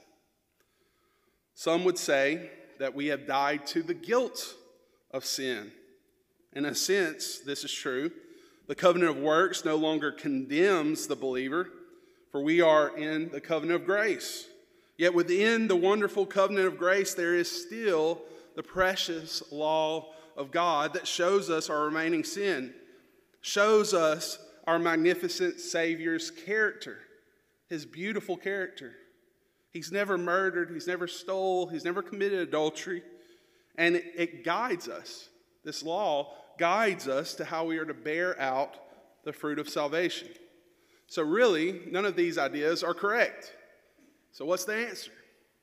some 1.55 1.85
would 1.85 1.97
say 1.97 2.51
that 2.79 2.95
we 2.95 3.07
have 3.07 3.27
died 3.27 3.67
to 3.69 3.83
the 3.83 3.95
guilt 3.95 4.55
of 5.11 5.25
sin. 5.25 5.73
In 6.53 6.65
a 6.65 6.75
sense, 6.75 7.39
this 7.41 7.65
is 7.65 7.73
true. 7.73 8.11
The 8.67 8.75
covenant 8.75 9.11
of 9.11 9.23
works 9.23 9.65
no 9.65 9.77
longer 9.77 10.11
condemns 10.11 11.07
the 11.07 11.17
believer, 11.17 11.71
for 12.33 12.43
we 12.43 12.61
are 12.61 12.97
in 12.97 13.31
the 13.31 13.41
covenant 13.41 13.81
of 13.81 13.87
grace. 13.87 14.47
Yet 14.97 15.15
within 15.15 15.69
the 15.69 15.77
wonderful 15.77 16.27
covenant 16.27 16.67
of 16.67 16.79
grace, 16.79 17.15
there 17.15 17.35
is 17.35 17.51
still 17.51 18.23
the 18.55 18.63
precious 18.63 19.43
law 19.53 20.13
of 20.37 20.51
God 20.51 20.95
that 20.95 21.07
shows 21.07 21.51
us 21.51 21.71
our 21.71 21.85
remaining 21.85 22.25
sin, 22.25 22.75
shows 23.41 23.95
us 23.95 24.39
our 24.67 24.79
magnificent 24.79 25.61
Savior's 25.61 26.31
character, 26.31 26.99
his 27.69 27.87
beautiful 27.87 28.37
character. 28.37 28.95
He's 29.77 29.93
never 29.93 30.17
murdered, 30.17 30.71
he's 30.71 30.87
never 30.87 31.07
stole, 31.07 31.67
he's 31.67 31.85
never 31.85 32.01
committed 32.01 32.39
adultery. 32.39 33.03
And 33.77 33.97
it, 33.97 34.05
it 34.17 34.43
guides 34.43 34.89
us. 34.89 35.29
This 35.65 35.83
law 35.83 36.33
guides 36.59 37.07
us 37.07 37.35
to 37.35 37.45
how 37.45 37.67
we 37.67 37.77
are 37.77 37.85
to 37.85 37.93
bear 37.93 38.41
out 38.41 38.79
the 39.25 39.35
fruit 39.35 39.59
of 39.59 39.69
salvation. 39.69 40.29
So, 41.09 41.23
really, 41.23 41.83
none 41.91 42.07
of 42.07 42.17
these 42.17 42.39
ideas 42.39 42.83
are 42.83 42.95
correct. 42.95 43.53
So, 44.33 44.47
what's 44.47 44.65
the 44.65 44.89
answer? 44.89 45.11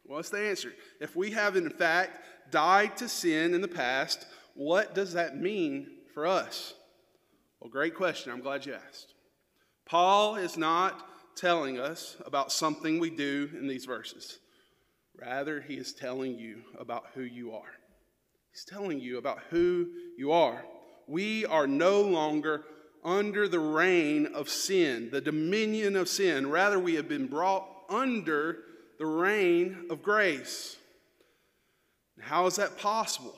What's 0.04 0.30
the 0.30 0.47
answer? 0.47 0.73
If 1.02 1.15
we 1.15 1.32
have, 1.32 1.56
in 1.56 1.71
fact, 1.71 2.19
died 2.52 2.95
to 2.97 3.10
sin 3.10 3.56
in 3.56 3.62
the 3.62 3.67
past, 3.67 4.28
what 4.54 4.93
does 4.93 5.13
that 5.13 5.38
mean 5.41 5.88
for 6.13 6.28
us? 6.28 6.76
Well, 7.60 7.71
great 7.71 7.95
question. 7.95 8.32
I'm 8.32 8.41
glad 8.41 8.63
you 8.67 8.76
asked. 8.76 9.15
Paul 9.88 10.36
is 10.36 10.56
not 10.56 11.04
telling 11.36 11.80
us 11.80 12.17
about 12.26 12.52
something 12.52 13.00
we 13.00 13.10
do 13.10 13.50
in 13.58 13.67
these 13.67 13.86
verses. 13.86 14.39
Rather, 15.19 15.62
he 15.62 15.76
is 15.76 15.93
telling 15.93 16.38
you 16.38 16.62
about 16.80 17.06
who 17.13 17.22
you 17.22 17.54
are. 17.54 17.72
He's 18.52 18.65
telling 18.65 19.00
you 19.00 19.17
about 19.17 19.39
who 19.50 19.88
you 20.17 20.32
are. 20.32 20.65
We 21.08 21.46
are 21.46 21.67
no 21.67 22.02
longer 22.02 22.63
under 23.04 23.48
the 23.48 23.60
reign 23.60 24.28
of 24.28 24.50
sin, 24.50 25.10
the 25.12 25.22
dominion 25.22 25.96
of 25.96 26.08
sin. 26.08 26.50
Rather, 26.50 26.80
we 26.80 26.96
have 26.96 27.10
been 27.10 27.28
brought 27.28 27.67
under 27.89 28.60
the 29.00 29.06
reign 29.06 29.88
of 29.89 30.02
grace. 30.02 30.78
How 32.22 32.46
is 32.46 32.56
that 32.56 32.78
possible? 32.78 33.36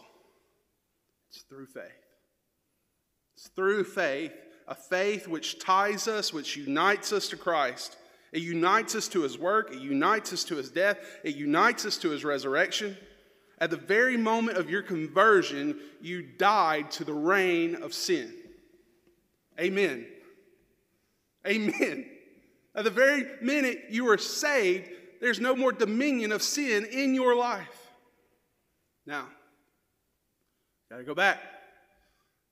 It's 1.29 1.43
through 1.43 1.67
faith. 1.67 1.91
It's 3.35 3.49
through 3.55 3.85
faith, 3.85 4.33
a 4.67 4.75
faith 4.75 5.27
which 5.27 5.59
ties 5.59 6.07
us, 6.07 6.33
which 6.33 6.57
unites 6.57 7.11
us 7.11 7.27
to 7.29 7.37
Christ. 7.37 7.97
It 8.31 8.41
unites 8.41 8.95
us 8.95 9.07
to 9.09 9.21
his 9.21 9.37
work, 9.37 9.71
it 9.71 9.79
unites 9.79 10.33
us 10.33 10.43
to 10.45 10.55
his 10.55 10.69
death, 10.69 10.97
it 11.23 11.35
unites 11.35 11.85
us 11.85 11.97
to 11.97 12.09
his 12.09 12.25
resurrection. 12.25 12.97
At 13.59 13.69
the 13.69 13.77
very 13.77 14.17
moment 14.17 14.57
of 14.57 14.69
your 14.69 14.81
conversion, 14.81 15.79
you 16.01 16.21
died 16.21 16.91
to 16.91 17.05
the 17.05 17.13
reign 17.13 17.75
of 17.75 17.93
sin. 17.93 18.33
Amen. 19.59 20.05
Amen. 21.47 22.05
At 22.75 22.83
the 22.83 22.89
very 22.89 23.25
minute 23.41 23.85
you 23.89 24.09
are 24.09 24.17
saved, 24.17 24.89
there's 25.21 25.39
no 25.39 25.55
more 25.55 25.71
dominion 25.71 26.33
of 26.33 26.41
sin 26.41 26.85
in 26.85 27.15
your 27.15 27.35
life. 27.35 27.93
Now, 29.05 29.27
got 30.89 30.97
to 30.97 31.03
go 31.03 31.15
back. 31.15 31.39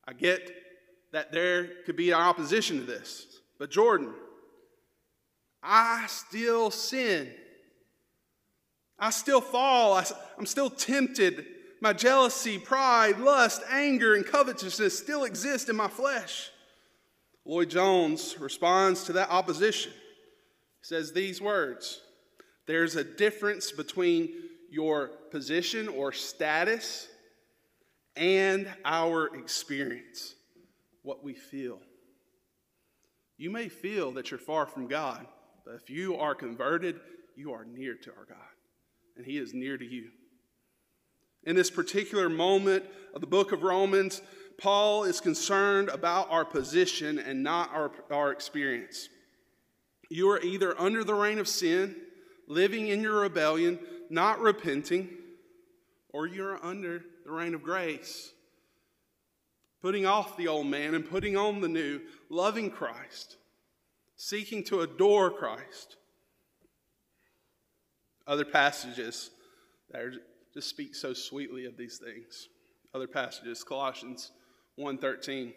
I 0.08 0.14
get 0.14 0.63
that 1.14 1.32
there 1.32 1.70
could 1.86 1.96
be 1.96 2.12
an 2.12 2.20
opposition 2.20 2.80
to 2.80 2.84
this, 2.84 3.40
but 3.58 3.72
Jordan, 3.72 4.14
I 5.64 6.06
still 6.08 6.70
sin. 6.70 7.32
I 9.00 9.10
still 9.12 9.40
fall. 9.40 9.94
I, 9.94 10.06
am 10.38 10.46
still 10.46 10.70
tempted. 10.70 11.46
My 11.82 11.94
jealousy, 11.94 12.58
pride, 12.58 13.20
lust, 13.20 13.62
anger, 13.70 14.16
and 14.16 14.26
covetousness 14.26 14.98
still 14.98 15.24
exist 15.24 15.70
in 15.70 15.76
my 15.76 15.88
flesh. 15.88 16.50
Lloyd 17.46 17.70
Jones 17.70 18.38
responds 18.40 19.04
to 19.06 19.14
that 19.14 19.30
opposition. 19.30 19.92
He 19.92 20.86
says 20.88 21.12
these 21.12 21.42
words 21.42 22.02
There's 22.66 22.96
a 22.96 23.04
difference 23.04 23.72
between 23.72 24.30
your 24.70 25.10
position 25.32 25.88
or 25.88 26.12
status 26.12 27.08
and 28.16 28.68
our 28.86 29.36
experience, 29.36 30.36
what 31.04 31.24
we 31.24 31.34
feel. 31.34 31.80
You 33.38 33.52
may 33.52 33.70
feel 33.70 34.12
that 34.14 34.32
you're 34.32 34.40
far 34.40 34.66
from 34.66 34.88
God, 34.88 35.26
but 35.66 35.76
if 35.76 35.90
you 35.90 36.18
are 36.18 36.36
converted, 36.36 37.00
you 37.36 37.54
are 37.54 37.66
near 37.66 37.96
to 37.96 38.12
our 38.12 38.26
God 38.26 38.38
and 39.16 39.26
He 39.26 39.38
is 39.38 39.54
near 39.54 39.78
to 39.78 39.86
you. 39.86 40.10
In 41.44 41.56
this 41.56 41.70
particular 41.70 42.30
moment 42.30 42.86
of 43.14 43.22
the 43.22 43.28
book 43.28 43.52
of 43.52 43.64
Romans, 43.64 44.22
Paul 44.58 45.04
is 45.04 45.20
concerned 45.20 45.90
about 45.90 46.32
our 46.32 46.46
position 46.46 47.20
and 47.20 47.44
not 47.44 47.72
our, 47.74 47.92
our 48.12 48.32
experience. 48.32 49.10
You 50.10 50.30
are 50.30 50.42
either 50.42 50.80
under 50.80 51.04
the 51.04 51.14
reign 51.14 51.40
of 51.40 51.48
sin, 51.48 51.96
living 52.48 52.88
in 52.88 53.02
your 53.02 53.22
rebellion, 53.22 53.80
not 54.10 54.40
repenting, 54.40 55.10
or 56.10 56.28
you're 56.28 56.64
under 56.64 57.04
the 57.26 57.32
reign 57.32 57.56
of 57.56 57.64
grace, 57.64 58.32
putting 59.84 60.06
off 60.06 60.38
the 60.38 60.48
old 60.48 60.66
man 60.66 60.96
and 60.96 61.08
putting 61.08 61.36
on 61.36 61.60
the 61.60 61.68
new, 61.68 62.00
loving 62.30 62.72
Christ, 62.72 63.36
seeking 64.16 64.64
to 64.64 64.80
adore 64.80 65.30
Christ 65.30 65.98
other 68.26 68.46
passages 68.46 69.30
that 69.92 70.02
are, 70.02 70.14
just 70.54 70.70
speak 70.70 70.96
so 70.96 71.14
sweetly 71.14 71.66
of 71.66 71.76
these 71.76 71.98
things. 71.98 72.48
Other 72.94 73.08
passages, 73.08 73.62
Colossians 73.62 74.32
1:13. 74.78 75.54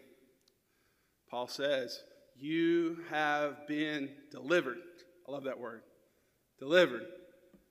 Paul 1.30 1.46
says, 1.46 2.02
"You 2.34 3.04
have 3.08 3.68
been 3.68 4.26
delivered." 4.32 4.82
I 5.28 5.30
love 5.30 5.44
that 5.44 5.60
word. 5.60 5.84
Delivered. 6.58 7.06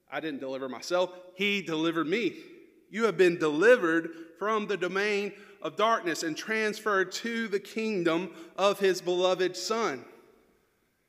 I 0.10 0.22
didn't 0.22 0.40
deliver 0.40 0.70
myself, 0.70 1.14
he 1.36 1.62
delivered 1.62 2.08
me. 2.08 2.42
You 2.96 3.04
have 3.04 3.18
been 3.18 3.38
delivered 3.38 4.12
from 4.40 4.68
the 4.68 4.78
domain 4.78 5.34
of 5.62 5.76
darkness 5.76 6.24
and 6.24 6.38
transferred 6.38 7.12
to 7.12 7.50
the 7.50 7.60
kingdom 7.60 8.32
of 8.56 8.80
his 8.80 9.02
beloved 9.02 9.58
son. 9.58 10.06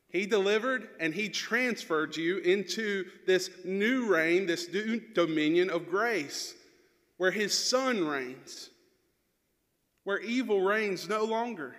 He 0.08 0.26
delivered 0.26 0.88
and 0.98 1.14
he 1.14 1.28
transferred 1.28 2.16
you 2.16 2.38
into 2.38 3.04
this 3.24 3.50
new 3.64 4.12
reign, 4.12 4.46
this 4.46 4.68
new 4.72 5.00
dominion 5.14 5.70
of 5.70 5.88
grace, 5.88 6.56
where 7.18 7.30
his 7.30 7.56
son 7.56 8.04
reigns, 8.04 8.68
where 10.02 10.18
evil 10.18 10.62
reigns 10.62 11.08
no 11.08 11.22
longer. 11.22 11.76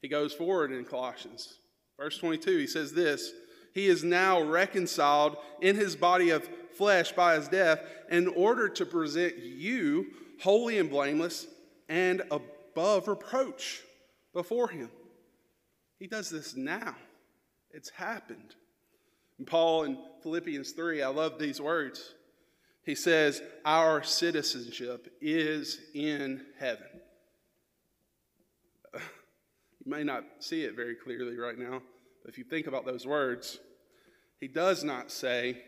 He 0.00 0.08
goes 0.08 0.32
forward 0.32 0.72
in 0.72 0.86
Colossians. 0.86 1.58
Verse 1.98 2.16
22, 2.16 2.56
he 2.56 2.66
says 2.66 2.94
this 2.94 3.32
He 3.74 3.88
is 3.88 4.02
now 4.02 4.40
reconciled 4.40 5.36
in 5.60 5.76
his 5.76 5.94
body 5.94 6.30
of 6.30 6.48
flesh 6.76 7.12
by 7.12 7.36
his 7.36 7.48
death 7.48 7.80
in 8.10 8.28
order 8.28 8.68
to 8.68 8.86
present 8.86 9.36
you 9.38 10.06
holy 10.40 10.78
and 10.78 10.90
blameless 10.90 11.46
and 11.88 12.22
above 12.30 13.08
reproach 13.08 13.82
before 14.32 14.68
him. 14.68 14.90
He 15.98 16.06
does 16.06 16.30
this 16.30 16.56
now. 16.56 16.94
It's 17.70 17.90
happened. 17.90 18.54
And 19.38 19.46
Paul 19.46 19.84
in 19.84 19.98
Philippians 20.22 20.72
3, 20.72 21.02
I 21.02 21.08
love 21.08 21.38
these 21.38 21.60
words. 21.60 22.14
He 22.84 22.94
says, 22.94 23.42
Our 23.64 24.02
citizenship 24.02 25.12
is 25.20 25.78
in 25.94 26.44
heaven. 26.58 26.86
You 29.84 29.92
may 29.92 30.02
not 30.02 30.24
see 30.40 30.64
it 30.64 30.74
very 30.74 30.96
clearly 30.96 31.38
right 31.38 31.56
now, 31.56 31.80
but 32.20 32.32
if 32.32 32.38
you 32.38 32.42
think 32.42 32.66
about 32.66 32.84
those 32.84 33.06
words, 33.06 33.60
he 34.40 34.48
does 34.48 34.82
not 34.82 35.12
say 35.12 35.62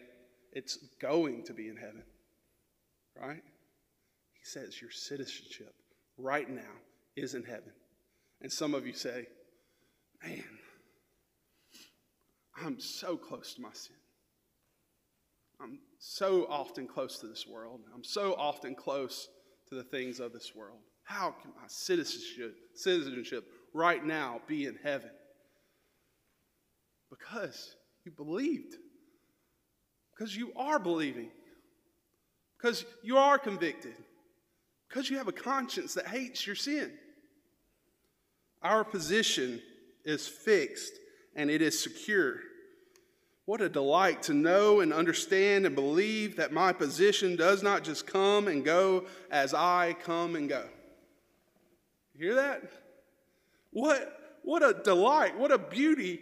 it's 0.52 0.78
going 1.00 1.44
to 1.44 1.52
be 1.52 1.68
in 1.68 1.76
heaven, 1.76 2.02
right? 3.20 3.42
He 4.32 4.44
says 4.44 4.80
your 4.80 4.90
citizenship 4.90 5.74
right 6.16 6.48
now 6.48 6.62
is 7.16 7.34
in 7.34 7.44
heaven. 7.44 7.72
And 8.40 8.52
some 8.52 8.74
of 8.74 8.86
you 8.86 8.92
say, 8.92 9.26
man, 10.24 10.44
I'm 12.64 12.80
so 12.80 13.16
close 13.16 13.54
to 13.54 13.62
my 13.62 13.72
sin. 13.72 13.96
I'm 15.60 15.80
so 15.98 16.46
often 16.48 16.86
close 16.86 17.18
to 17.18 17.26
this 17.26 17.46
world. 17.46 17.80
I'm 17.94 18.04
so 18.04 18.34
often 18.34 18.74
close 18.74 19.28
to 19.68 19.74
the 19.74 19.82
things 19.82 20.20
of 20.20 20.32
this 20.32 20.54
world. 20.54 20.78
How 21.02 21.34
can 21.42 21.50
my 21.56 21.66
citizenship, 21.66 22.54
citizenship 22.74 23.44
right 23.74 24.04
now 24.04 24.40
be 24.46 24.66
in 24.66 24.78
heaven? 24.82 25.10
Because 27.10 27.74
you 28.04 28.12
believed. 28.12 28.76
Because 30.18 30.36
you 30.36 30.52
are 30.56 30.80
believing. 30.80 31.30
Because 32.56 32.84
you 33.02 33.18
are 33.18 33.38
convicted. 33.38 33.94
Because 34.88 35.08
you 35.08 35.18
have 35.18 35.28
a 35.28 35.32
conscience 35.32 35.94
that 35.94 36.08
hates 36.08 36.44
your 36.46 36.56
sin. 36.56 36.90
Our 38.62 38.82
position 38.82 39.62
is 40.04 40.26
fixed 40.26 40.94
and 41.36 41.50
it 41.50 41.62
is 41.62 41.80
secure. 41.80 42.40
What 43.44 43.60
a 43.60 43.68
delight 43.68 44.24
to 44.24 44.34
know 44.34 44.80
and 44.80 44.92
understand 44.92 45.64
and 45.66 45.74
believe 45.74 46.36
that 46.36 46.52
my 46.52 46.72
position 46.72 47.36
does 47.36 47.62
not 47.62 47.84
just 47.84 48.06
come 48.06 48.48
and 48.48 48.64
go 48.64 49.06
as 49.30 49.54
I 49.54 49.94
come 50.02 50.34
and 50.34 50.48
go. 50.48 50.64
You 52.16 52.26
hear 52.26 52.34
that? 52.34 52.62
What, 53.70 54.40
what 54.42 54.62
a 54.62 54.74
delight, 54.82 55.38
what 55.38 55.52
a 55.52 55.58
beauty 55.58 56.20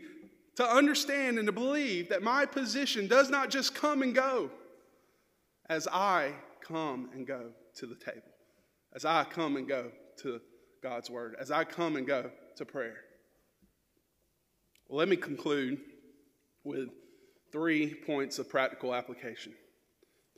to 0.56 0.64
understand 0.64 1.38
and 1.38 1.46
to 1.46 1.52
believe 1.52 2.08
that 2.08 2.22
my 2.22 2.46
position 2.46 3.06
does 3.06 3.30
not 3.30 3.50
just 3.50 3.74
come 3.74 4.02
and 4.02 4.14
go 4.14 4.50
as 5.68 5.86
I 5.90 6.32
come 6.60 7.10
and 7.14 7.26
go 7.26 7.50
to 7.76 7.86
the 7.86 7.94
table, 7.94 8.32
as 8.94 9.04
I 9.04 9.24
come 9.24 9.56
and 9.56 9.68
go 9.68 9.90
to 10.22 10.40
God's 10.82 11.10
word, 11.10 11.36
as 11.38 11.50
I 11.50 11.64
come 11.64 11.96
and 11.96 12.06
go 12.06 12.30
to 12.56 12.64
prayer. 12.64 12.96
Well, 14.88 14.98
let 14.98 15.08
me 15.08 15.16
conclude 15.16 15.78
with 16.64 16.88
three 17.52 17.94
points 17.94 18.38
of 18.38 18.48
practical 18.48 18.94
application. 18.94 19.52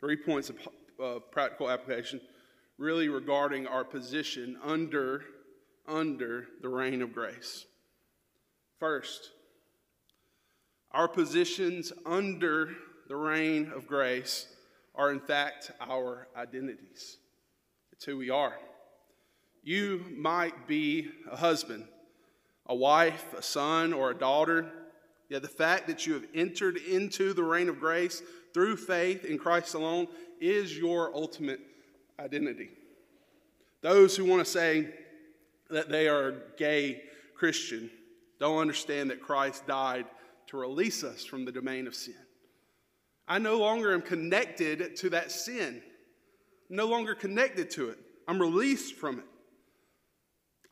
Three 0.00 0.16
points 0.16 0.50
of 0.98 1.30
practical 1.30 1.70
application, 1.70 2.20
really 2.76 3.08
regarding 3.08 3.66
our 3.66 3.84
position 3.84 4.56
under, 4.62 5.24
under 5.86 6.46
the 6.62 6.68
reign 6.68 7.02
of 7.02 7.12
grace. 7.12 7.66
First, 8.78 9.30
our 10.92 11.08
positions 11.08 11.92
under 12.06 12.70
the 13.08 13.16
reign 13.16 13.72
of 13.74 13.86
grace 13.86 14.46
are, 14.94 15.10
in 15.10 15.20
fact, 15.20 15.70
our 15.80 16.28
identities. 16.36 17.18
It's 17.92 18.04
who 18.04 18.16
we 18.16 18.30
are. 18.30 18.54
You 19.62 20.04
might 20.16 20.66
be 20.66 21.10
a 21.30 21.36
husband 21.36 21.86
a 22.70 22.74
wife, 22.74 23.32
a 23.32 23.42
son, 23.42 23.94
or 23.94 24.10
a 24.10 24.14
daughter. 24.14 24.70
Yet 25.30 25.42
the 25.42 25.48
fact 25.48 25.86
that 25.86 26.06
you 26.06 26.14
have 26.14 26.26
entered 26.34 26.76
into 26.76 27.32
the 27.32 27.42
reign 27.42 27.68
of 27.68 27.80
grace 27.80 28.22
through 28.52 28.76
faith 28.76 29.24
in 29.24 29.38
Christ 29.38 29.74
alone 29.74 30.06
is 30.40 30.76
your 30.76 31.14
ultimate 31.14 31.60
identity. 32.20 32.68
Those 33.80 34.16
who 34.16 34.24
want 34.24 34.44
to 34.44 34.50
say 34.50 34.88
that 35.70 35.88
they 35.88 36.08
are 36.08 36.42
gay 36.56 37.02
Christian 37.34 37.90
don't 38.38 38.58
understand 38.58 39.10
that 39.10 39.22
Christ 39.22 39.66
died 39.66 40.06
to 40.48 40.56
release 40.56 41.04
us 41.04 41.24
from 41.24 41.44
the 41.44 41.52
domain 41.52 41.86
of 41.86 41.94
sin. 41.94 42.14
I 43.26 43.38
no 43.38 43.58
longer 43.58 43.92
am 43.92 44.02
connected 44.02 44.96
to 44.96 45.10
that 45.10 45.30
sin, 45.30 45.82
no 46.70 46.86
longer 46.86 47.14
connected 47.14 47.70
to 47.72 47.90
it. 47.90 47.98
I'm 48.26 48.40
released 48.40 48.94
from 48.94 49.18
it. 49.18 49.24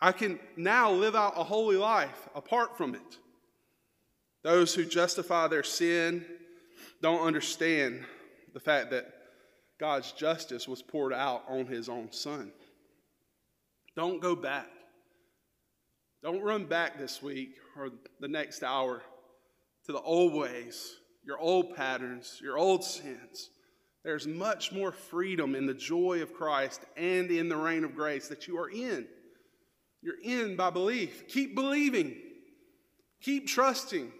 I 0.01 0.13
can 0.13 0.39
now 0.57 0.91
live 0.93 1.15
out 1.15 1.35
a 1.37 1.45
holy 1.45 1.77
life 1.77 2.29
apart 2.35 2.77
from 2.77 2.95
it. 2.95 3.19
Those 4.43 4.75
who 4.75 4.85
justify 4.85 5.49
their 5.49 5.63
sin 5.63 6.25
don't 7.03 7.27
understand 7.27 8.05
the 8.55 8.61
fact 8.61 8.91
that 8.91 9.13
God's 9.79 10.13
justice 10.13 10.67
was 10.67 10.83
poured 10.83 11.13
out 11.13 11.45
on 11.49 11.67
his 11.67 11.89
own 11.89 12.13
son. 12.13 12.53
Don't 13.95 14.21
go 14.21 14.35
back. 14.35 14.69
Don't 16.23 16.43
run 16.43 16.65
back 16.65 16.99
this 16.99 17.23
week 17.23 17.57
or 17.77 17.91
the 18.21 18.29
next 18.29 18.63
hour 18.63 19.03
to 19.87 19.93
the 19.93 20.01
old 20.01 20.35
ways, 20.35 20.97
your 21.25 21.39
old 21.39 21.75
patterns, 21.75 22.41
your 22.43 22.59
old 22.59 22.85
sins. 22.85 23.51
There's 24.05 24.27
much 24.27 24.73
more 24.73 24.93
freedom 24.93 25.55
in 25.55 25.67
the 25.67 25.75
joy 25.75 26.23
of 26.23 26.35
Christ 26.35 26.83
and 26.97 27.31
in 27.31 27.49
the 27.49 27.57
reign 27.57 27.85
of 27.85 27.95
grace 27.95 28.29
that 28.29 28.47
you 28.47 28.59
are 28.59 28.71
in. 28.71 29.07
You're 30.03 30.21
in 30.23 30.55
by 30.55 30.71
belief. 30.71 31.27
Keep 31.29 31.55
believing. 31.55 32.17
Keep 33.21 33.49
trusting. 33.49 34.13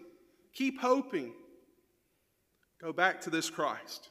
Keep 0.53 0.81
hoping. 0.81 1.33
Go 2.81 2.91
back 2.91 3.21
to 3.21 3.29
this 3.29 3.49
Christ. 3.49 4.09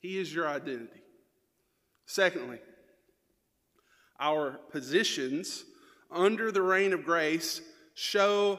He 0.00 0.18
is 0.18 0.34
your 0.34 0.48
identity. 0.48 1.02
Secondly, 2.06 2.58
our 4.18 4.58
positions 4.70 5.64
under 6.10 6.50
the 6.50 6.62
reign 6.62 6.92
of 6.92 7.04
grace 7.04 7.60
show 7.94 8.58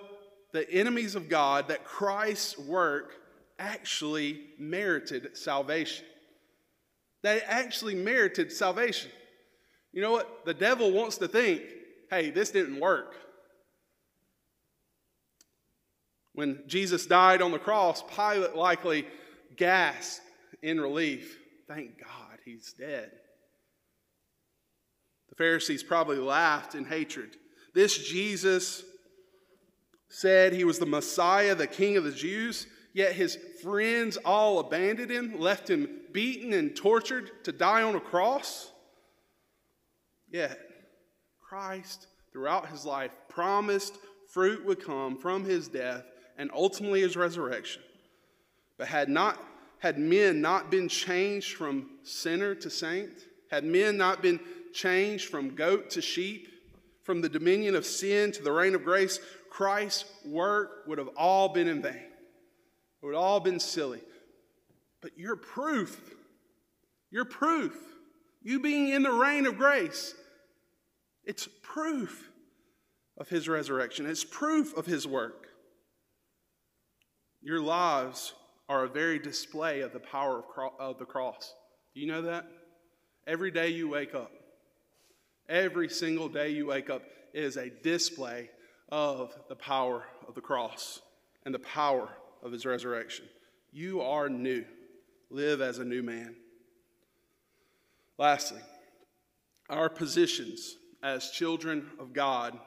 the 0.53 0.69
enemies 0.71 1.15
of 1.15 1.27
God 1.27 1.67
that 1.67 1.83
Christ's 1.83 2.57
work 2.57 3.15
actually 3.59 4.41
merited 4.57 5.35
salvation. 5.35 6.05
That 7.23 7.37
it 7.37 7.43
actually 7.47 7.95
merited 7.95 8.51
salvation. 8.51 9.11
You 9.91 10.01
know 10.01 10.11
what? 10.11 10.45
The 10.45 10.53
devil 10.53 10.91
wants 10.91 11.17
to 11.17 11.27
think, 11.27 11.61
hey, 12.09 12.29
this 12.29 12.51
didn't 12.51 12.79
work. 12.79 13.15
When 16.33 16.63
Jesus 16.67 17.05
died 17.05 17.41
on 17.41 17.51
the 17.51 17.59
cross, 17.59 18.03
Pilate 18.15 18.55
likely 18.55 19.07
gasped 19.55 20.25
in 20.61 20.79
relief. 20.81 21.37
Thank 21.67 21.99
God 21.99 22.39
he's 22.45 22.73
dead. 22.73 23.11
The 25.29 25.35
Pharisees 25.35 25.83
probably 25.83 26.17
laughed 26.17 26.75
in 26.75 26.85
hatred. 26.85 27.37
This 27.73 27.97
Jesus 27.97 28.83
said 30.13 30.53
he 30.53 30.63
was 30.63 30.77
the 30.77 30.85
Messiah, 30.85 31.55
the 31.55 31.65
King 31.65 31.97
of 31.97 32.03
the 32.03 32.11
Jews, 32.11 32.67
yet 32.93 33.13
his 33.13 33.35
friends 33.63 34.15
all 34.17 34.59
abandoned 34.59 35.09
him, 35.09 35.39
left 35.39 35.67
him 35.67 35.89
beaten 36.11 36.53
and 36.53 36.75
tortured 36.75 37.31
to 37.45 37.51
die 37.51 37.81
on 37.81 37.95
a 37.95 37.99
cross. 37.99 38.71
Yet 40.29 40.59
Christ, 41.41 42.05
throughout 42.31 42.69
his 42.69 42.85
life, 42.85 43.09
promised 43.27 43.97
fruit 44.29 44.63
would 44.65 44.85
come 44.85 45.17
from 45.17 45.45
his 45.45 45.67
death 45.67 46.03
and 46.37 46.51
ultimately 46.53 47.01
his 47.01 47.17
resurrection. 47.17 47.81
But 48.77 48.89
had 48.89 49.09
not 49.09 49.43
had 49.79 49.97
men 49.97 50.41
not 50.41 50.69
been 50.69 50.89
changed 50.89 51.55
from 51.55 51.89
sinner 52.03 52.53
to 52.53 52.69
saint, 52.69 53.13
had 53.49 53.63
men 53.63 53.97
not 53.97 54.21
been 54.21 54.39
changed 54.73 55.29
from 55.29 55.55
goat 55.55 55.89
to 55.89 56.01
sheep, 56.01 56.47
from 57.01 57.19
the 57.19 57.29
dominion 57.29 57.75
of 57.75 57.85
sin 57.85 58.31
to 58.31 58.43
the 58.43 58.51
reign 58.51 58.75
of 58.75 58.83
grace, 58.83 59.19
Christ's 59.53 60.05
work 60.25 60.83
would 60.87 60.97
have 60.97 61.09
all 61.15 61.49
been 61.49 61.67
in 61.67 61.79
vain. 61.79 61.93
It 61.93 63.05
would 63.05 63.13
have 63.13 63.23
all 63.23 63.39
been 63.39 63.59
silly. 63.59 64.01
But 64.99 65.11
you're 65.15 65.35
proof. 65.35 66.15
You're 67.11 67.25
proof. 67.25 67.77
You 68.41 68.59
being 68.59 68.89
in 68.89 69.03
the 69.03 69.11
reign 69.11 69.45
of 69.45 69.59
grace, 69.59 70.15
it's 71.23 71.47
proof 71.61 72.31
of 73.15 73.29
his 73.29 73.47
resurrection. 73.47 74.07
It's 74.07 74.23
proof 74.23 74.75
of 74.75 74.87
his 74.87 75.05
work. 75.05 75.49
Your 77.43 77.59
lives 77.59 78.33
are 78.67 78.85
a 78.85 78.89
very 78.89 79.19
display 79.19 79.81
of 79.81 79.93
the 79.93 79.99
power 79.99 80.39
of, 80.39 80.47
cro- 80.47 80.73
of 80.79 80.97
the 80.97 81.05
cross. 81.05 81.53
Do 81.93 82.01
you 82.01 82.07
know 82.07 82.23
that? 82.23 82.47
Every 83.27 83.51
day 83.51 83.67
you 83.67 83.87
wake 83.87 84.15
up, 84.15 84.31
every 85.47 85.89
single 85.89 86.27
day 86.27 86.49
you 86.49 86.65
wake 86.65 86.89
up 86.89 87.03
is 87.35 87.55
a 87.55 87.69
display 87.69 88.49
of 88.93 89.35
the 89.49 89.55
power 89.55 90.03
of 90.27 90.35
the 90.35 90.41
cross 90.41 91.01
and 91.45 91.55
the 91.55 91.59
power 91.59 92.09
of 92.43 92.51
his 92.51 92.63
resurrection. 92.63 93.25
You 93.71 94.01
are 94.01 94.29
new. 94.29 94.63
Live 95.31 95.61
as 95.61 95.79
a 95.79 95.83
new 95.83 96.03
man. 96.03 96.35
Lastly, 98.19 98.61
our 99.67 99.89
positions 99.89 100.77
as 101.01 101.31
children 101.31 101.89
of 101.97 102.13
God 102.13 102.59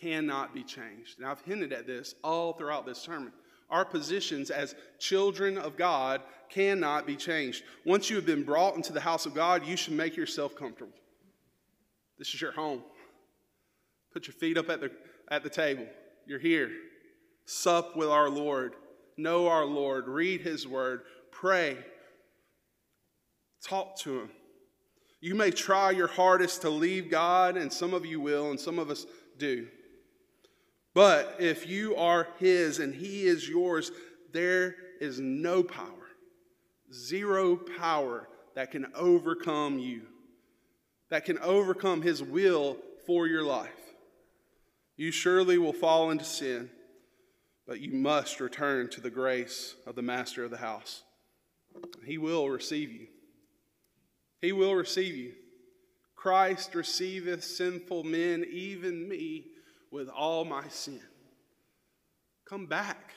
cannot 0.00 0.52
be 0.52 0.64
changed. 0.64 1.18
And 1.18 1.28
I've 1.28 1.42
hinted 1.42 1.72
at 1.72 1.86
this 1.86 2.16
all 2.24 2.54
throughout 2.54 2.84
this 2.84 2.98
sermon. 2.98 3.32
Our 3.70 3.84
positions 3.84 4.50
as 4.50 4.74
children 4.98 5.58
of 5.58 5.76
God 5.76 6.22
cannot 6.50 7.06
be 7.06 7.14
changed. 7.14 7.62
Once 7.84 8.10
you 8.10 8.16
have 8.16 8.26
been 8.26 8.42
brought 8.42 8.74
into 8.74 8.92
the 8.92 9.00
house 9.00 9.26
of 9.26 9.34
God, 9.34 9.64
you 9.64 9.76
should 9.76 9.94
make 9.94 10.16
yourself 10.16 10.56
comfortable. 10.56 10.92
This 12.18 12.34
is 12.34 12.40
your 12.40 12.52
home. 12.52 12.82
Put 14.12 14.26
your 14.26 14.34
feet 14.34 14.58
up 14.58 14.70
at 14.70 14.80
the, 14.80 14.90
at 15.30 15.42
the 15.42 15.50
table. 15.50 15.86
You're 16.26 16.38
here. 16.38 16.70
Sup 17.44 17.96
with 17.96 18.08
our 18.08 18.28
Lord. 18.28 18.74
Know 19.16 19.48
our 19.48 19.64
Lord. 19.64 20.08
Read 20.08 20.40
his 20.40 20.66
word. 20.66 21.02
Pray. 21.30 21.76
Talk 23.62 23.96
to 24.00 24.20
him. 24.20 24.30
You 25.20 25.34
may 25.34 25.50
try 25.50 25.90
your 25.90 26.06
hardest 26.06 26.62
to 26.62 26.70
leave 26.70 27.10
God, 27.10 27.56
and 27.56 27.72
some 27.72 27.94
of 27.94 28.04
you 28.04 28.20
will, 28.20 28.50
and 28.50 28.60
some 28.60 28.78
of 28.78 28.90
us 28.90 29.06
do. 29.38 29.66
But 30.94 31.36
if 31.38 31.66
you 31.66 31.94
are 31.96 32.28
His 32.38 32.78
and 32.78 32.94
He 32.94 33.26
is 33.26 33.48
yours, 33.48 33.92
there 34.32 34.76
is 35.00 35.20
no 35.20 35.62
power, 35.62 36.08
zero 36.90 37.56
power 37.56 38.28
that 38.54 38.70
can 38.70 38.86
overcome 38.94 39.78
you, 39.78 40.02
that 41.10 41.24
can 41.24 41.38
overcome 41.40 42.00
His 42.00 42.22
will 42.22 42.78
for 43.06 43.26
your 43.26 43.42
life. 43.42 43.85
You 44.96 45.10
surely 45.10 45.58
will 45.58 45.72
fall 45.72 46.10
into 46.10 46.24
sin, 46.24 46.70
but 47.66 47.80
you 47.80 47.92
must 47.92 48.40
return 48.40 48.88
to 48.90 49.00
the 49.00 49.10
grace 49.10 49.74
of 49.86 49.94
the 49.94 50.02
master 50.02 50.44
of 50.44 50.50
the 50.50 50.56
house. 50.56 51.02
He 52.04 52.16
will 52.16 52.48
receive 52.48 52.90
you. 52.90 53.08
He 54.40 54.52
will 54.52 54.74
receive 54.74 55.14
you. 55.14 55.32
Christ 56.14 56.74
receiveth 56.74 57.44
sinful 57.44 58.04
men, 58.04 58.44
even 58.50 59.08
me 59.08 59.46
with 59.90 60.08
all 60.08 60.44
my 60.44 60.68
sin. 60.68 61.02
Come 62.48 62.66
back. 62.66 63.10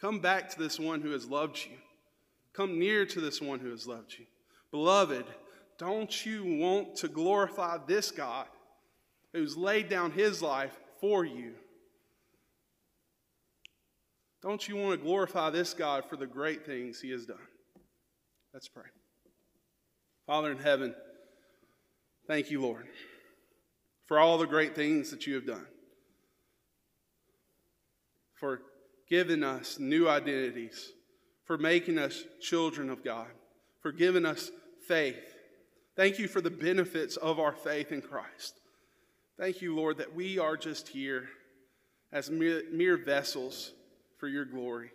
Come 0.00 0.18
back 0.18 0.50
to 0.50 0.58
this 0.58 0.78
one 0.78 1.00
who 1.00 1.10
has 1.12 1.26
loved 1.26 1.58
you. 1.64 1.76
Come 2.52 2.78
near 2.78 3.06
to 3.06 3.20
this 3.20 3.40
one 3.40 3.60
who 3.60 3.70
has 3.70 3.86
loved 3.86 4.14
you. 4.18 4.26
Beloved, 4.70 5.24
don't 5.78 6.26
you 6.26 6.44
want 6.58 6.96
to 6.96 7.08
glorify 7.08 7.78
this 7.86 8.10
God 8.10 8.46
who's 9.32 9.56
laid 9.56 9.88
down 9.88 10.10
his 10.10 10.42
life 10.42 10.78
for 11.02 11.24
you? 11.24 11.52
Don't 14.40 14.66
you 14.66 14.76
want 14.76 14.98
to 14.98 15.04
glorify 15.04 15.50
this 15.50 15.74
God 15.74 16.04
for 16.08 16.16
the 16.16 16.26
great 16.26 16.64
things 16.64 17.00
he 17.00 17.10
has 17.10 17.26
done? 17.26 17.36
Let's 18.54 18.68
pray. 18.68 18.86
Father 20.26 20.52
in 20.52 20.58
heaven, 20.58 20.94
thank 22.26 22.50
you, 22.50 22.62
Lord, 22.62 22.86
for 24.06 24.18
all 24.18 24.38
the 24.38 24.46
great 24.46 24.74
things 24.74 25.10
that 25.10 25.26
you 25.26 25.34
have 25.34 25.46
done 25.46 25.66
for 28.42 28.60
giving 29.08 29.44
us 29.44 29.78
new 29.78 30.08
identities, 30.08 30.90
for 31.44 31.56
making 31.56 31.96
us 31.96 32.24
children 32.40 32.90
of 32.90 33.04
God, 33.04 33.28
for 33.80 33.92
giving 33.92 34.26
us 34.26 34.50
faith. 34.88 35.36
Thank 35.94 36.18
you 36.18 36.26
for 36.26 36.40
the 36.40 36.50
benefits 36.50 37.16
of 37.16 37.38
our 37.38 37.52
faith 37.52 37.92
in 37.92 38.02
Christ. 38.02 38.61
Thank 39.38 39.62
you, 39.62 39.74
Lord, 39.74 39.98
that 39.98 40.14
we 40.14 40.38
are 40.38 40.56
just 40.56 40.88
here 40.88 41.28
as 42.12 42.30
mere, 42.30 42.62
mere 42.70 42.96
vessels 42.96 43.72
for 44.18 44.28
your 44.28 44.44
glory. 44.44 44.90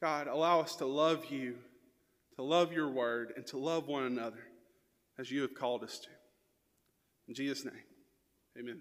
God, 0.00 0.28
allow 0.28 0.60
us 0.60 0.76
to 0.76 0.86
love 0.86 1.26
you, 1.26 1.56
to 2.36 2.42
love 2.42 2.72
your 2.72 2.88
word, 2.88 3.32
and 3.36 3.46
to 3.48 3.58
love 3.58 3.88
one 3.88 4.04
another 4.04 4.44
as 5.18 5.30
you 5.30 5.42
have 5.42 5.54
called 5.54 5.82
us 5.82 5.98
to. 5.98 6.08
In 7.26 7.34
Jesus' 7.34 7.64
name, 7.64 7.74
amen. 8.58 8.80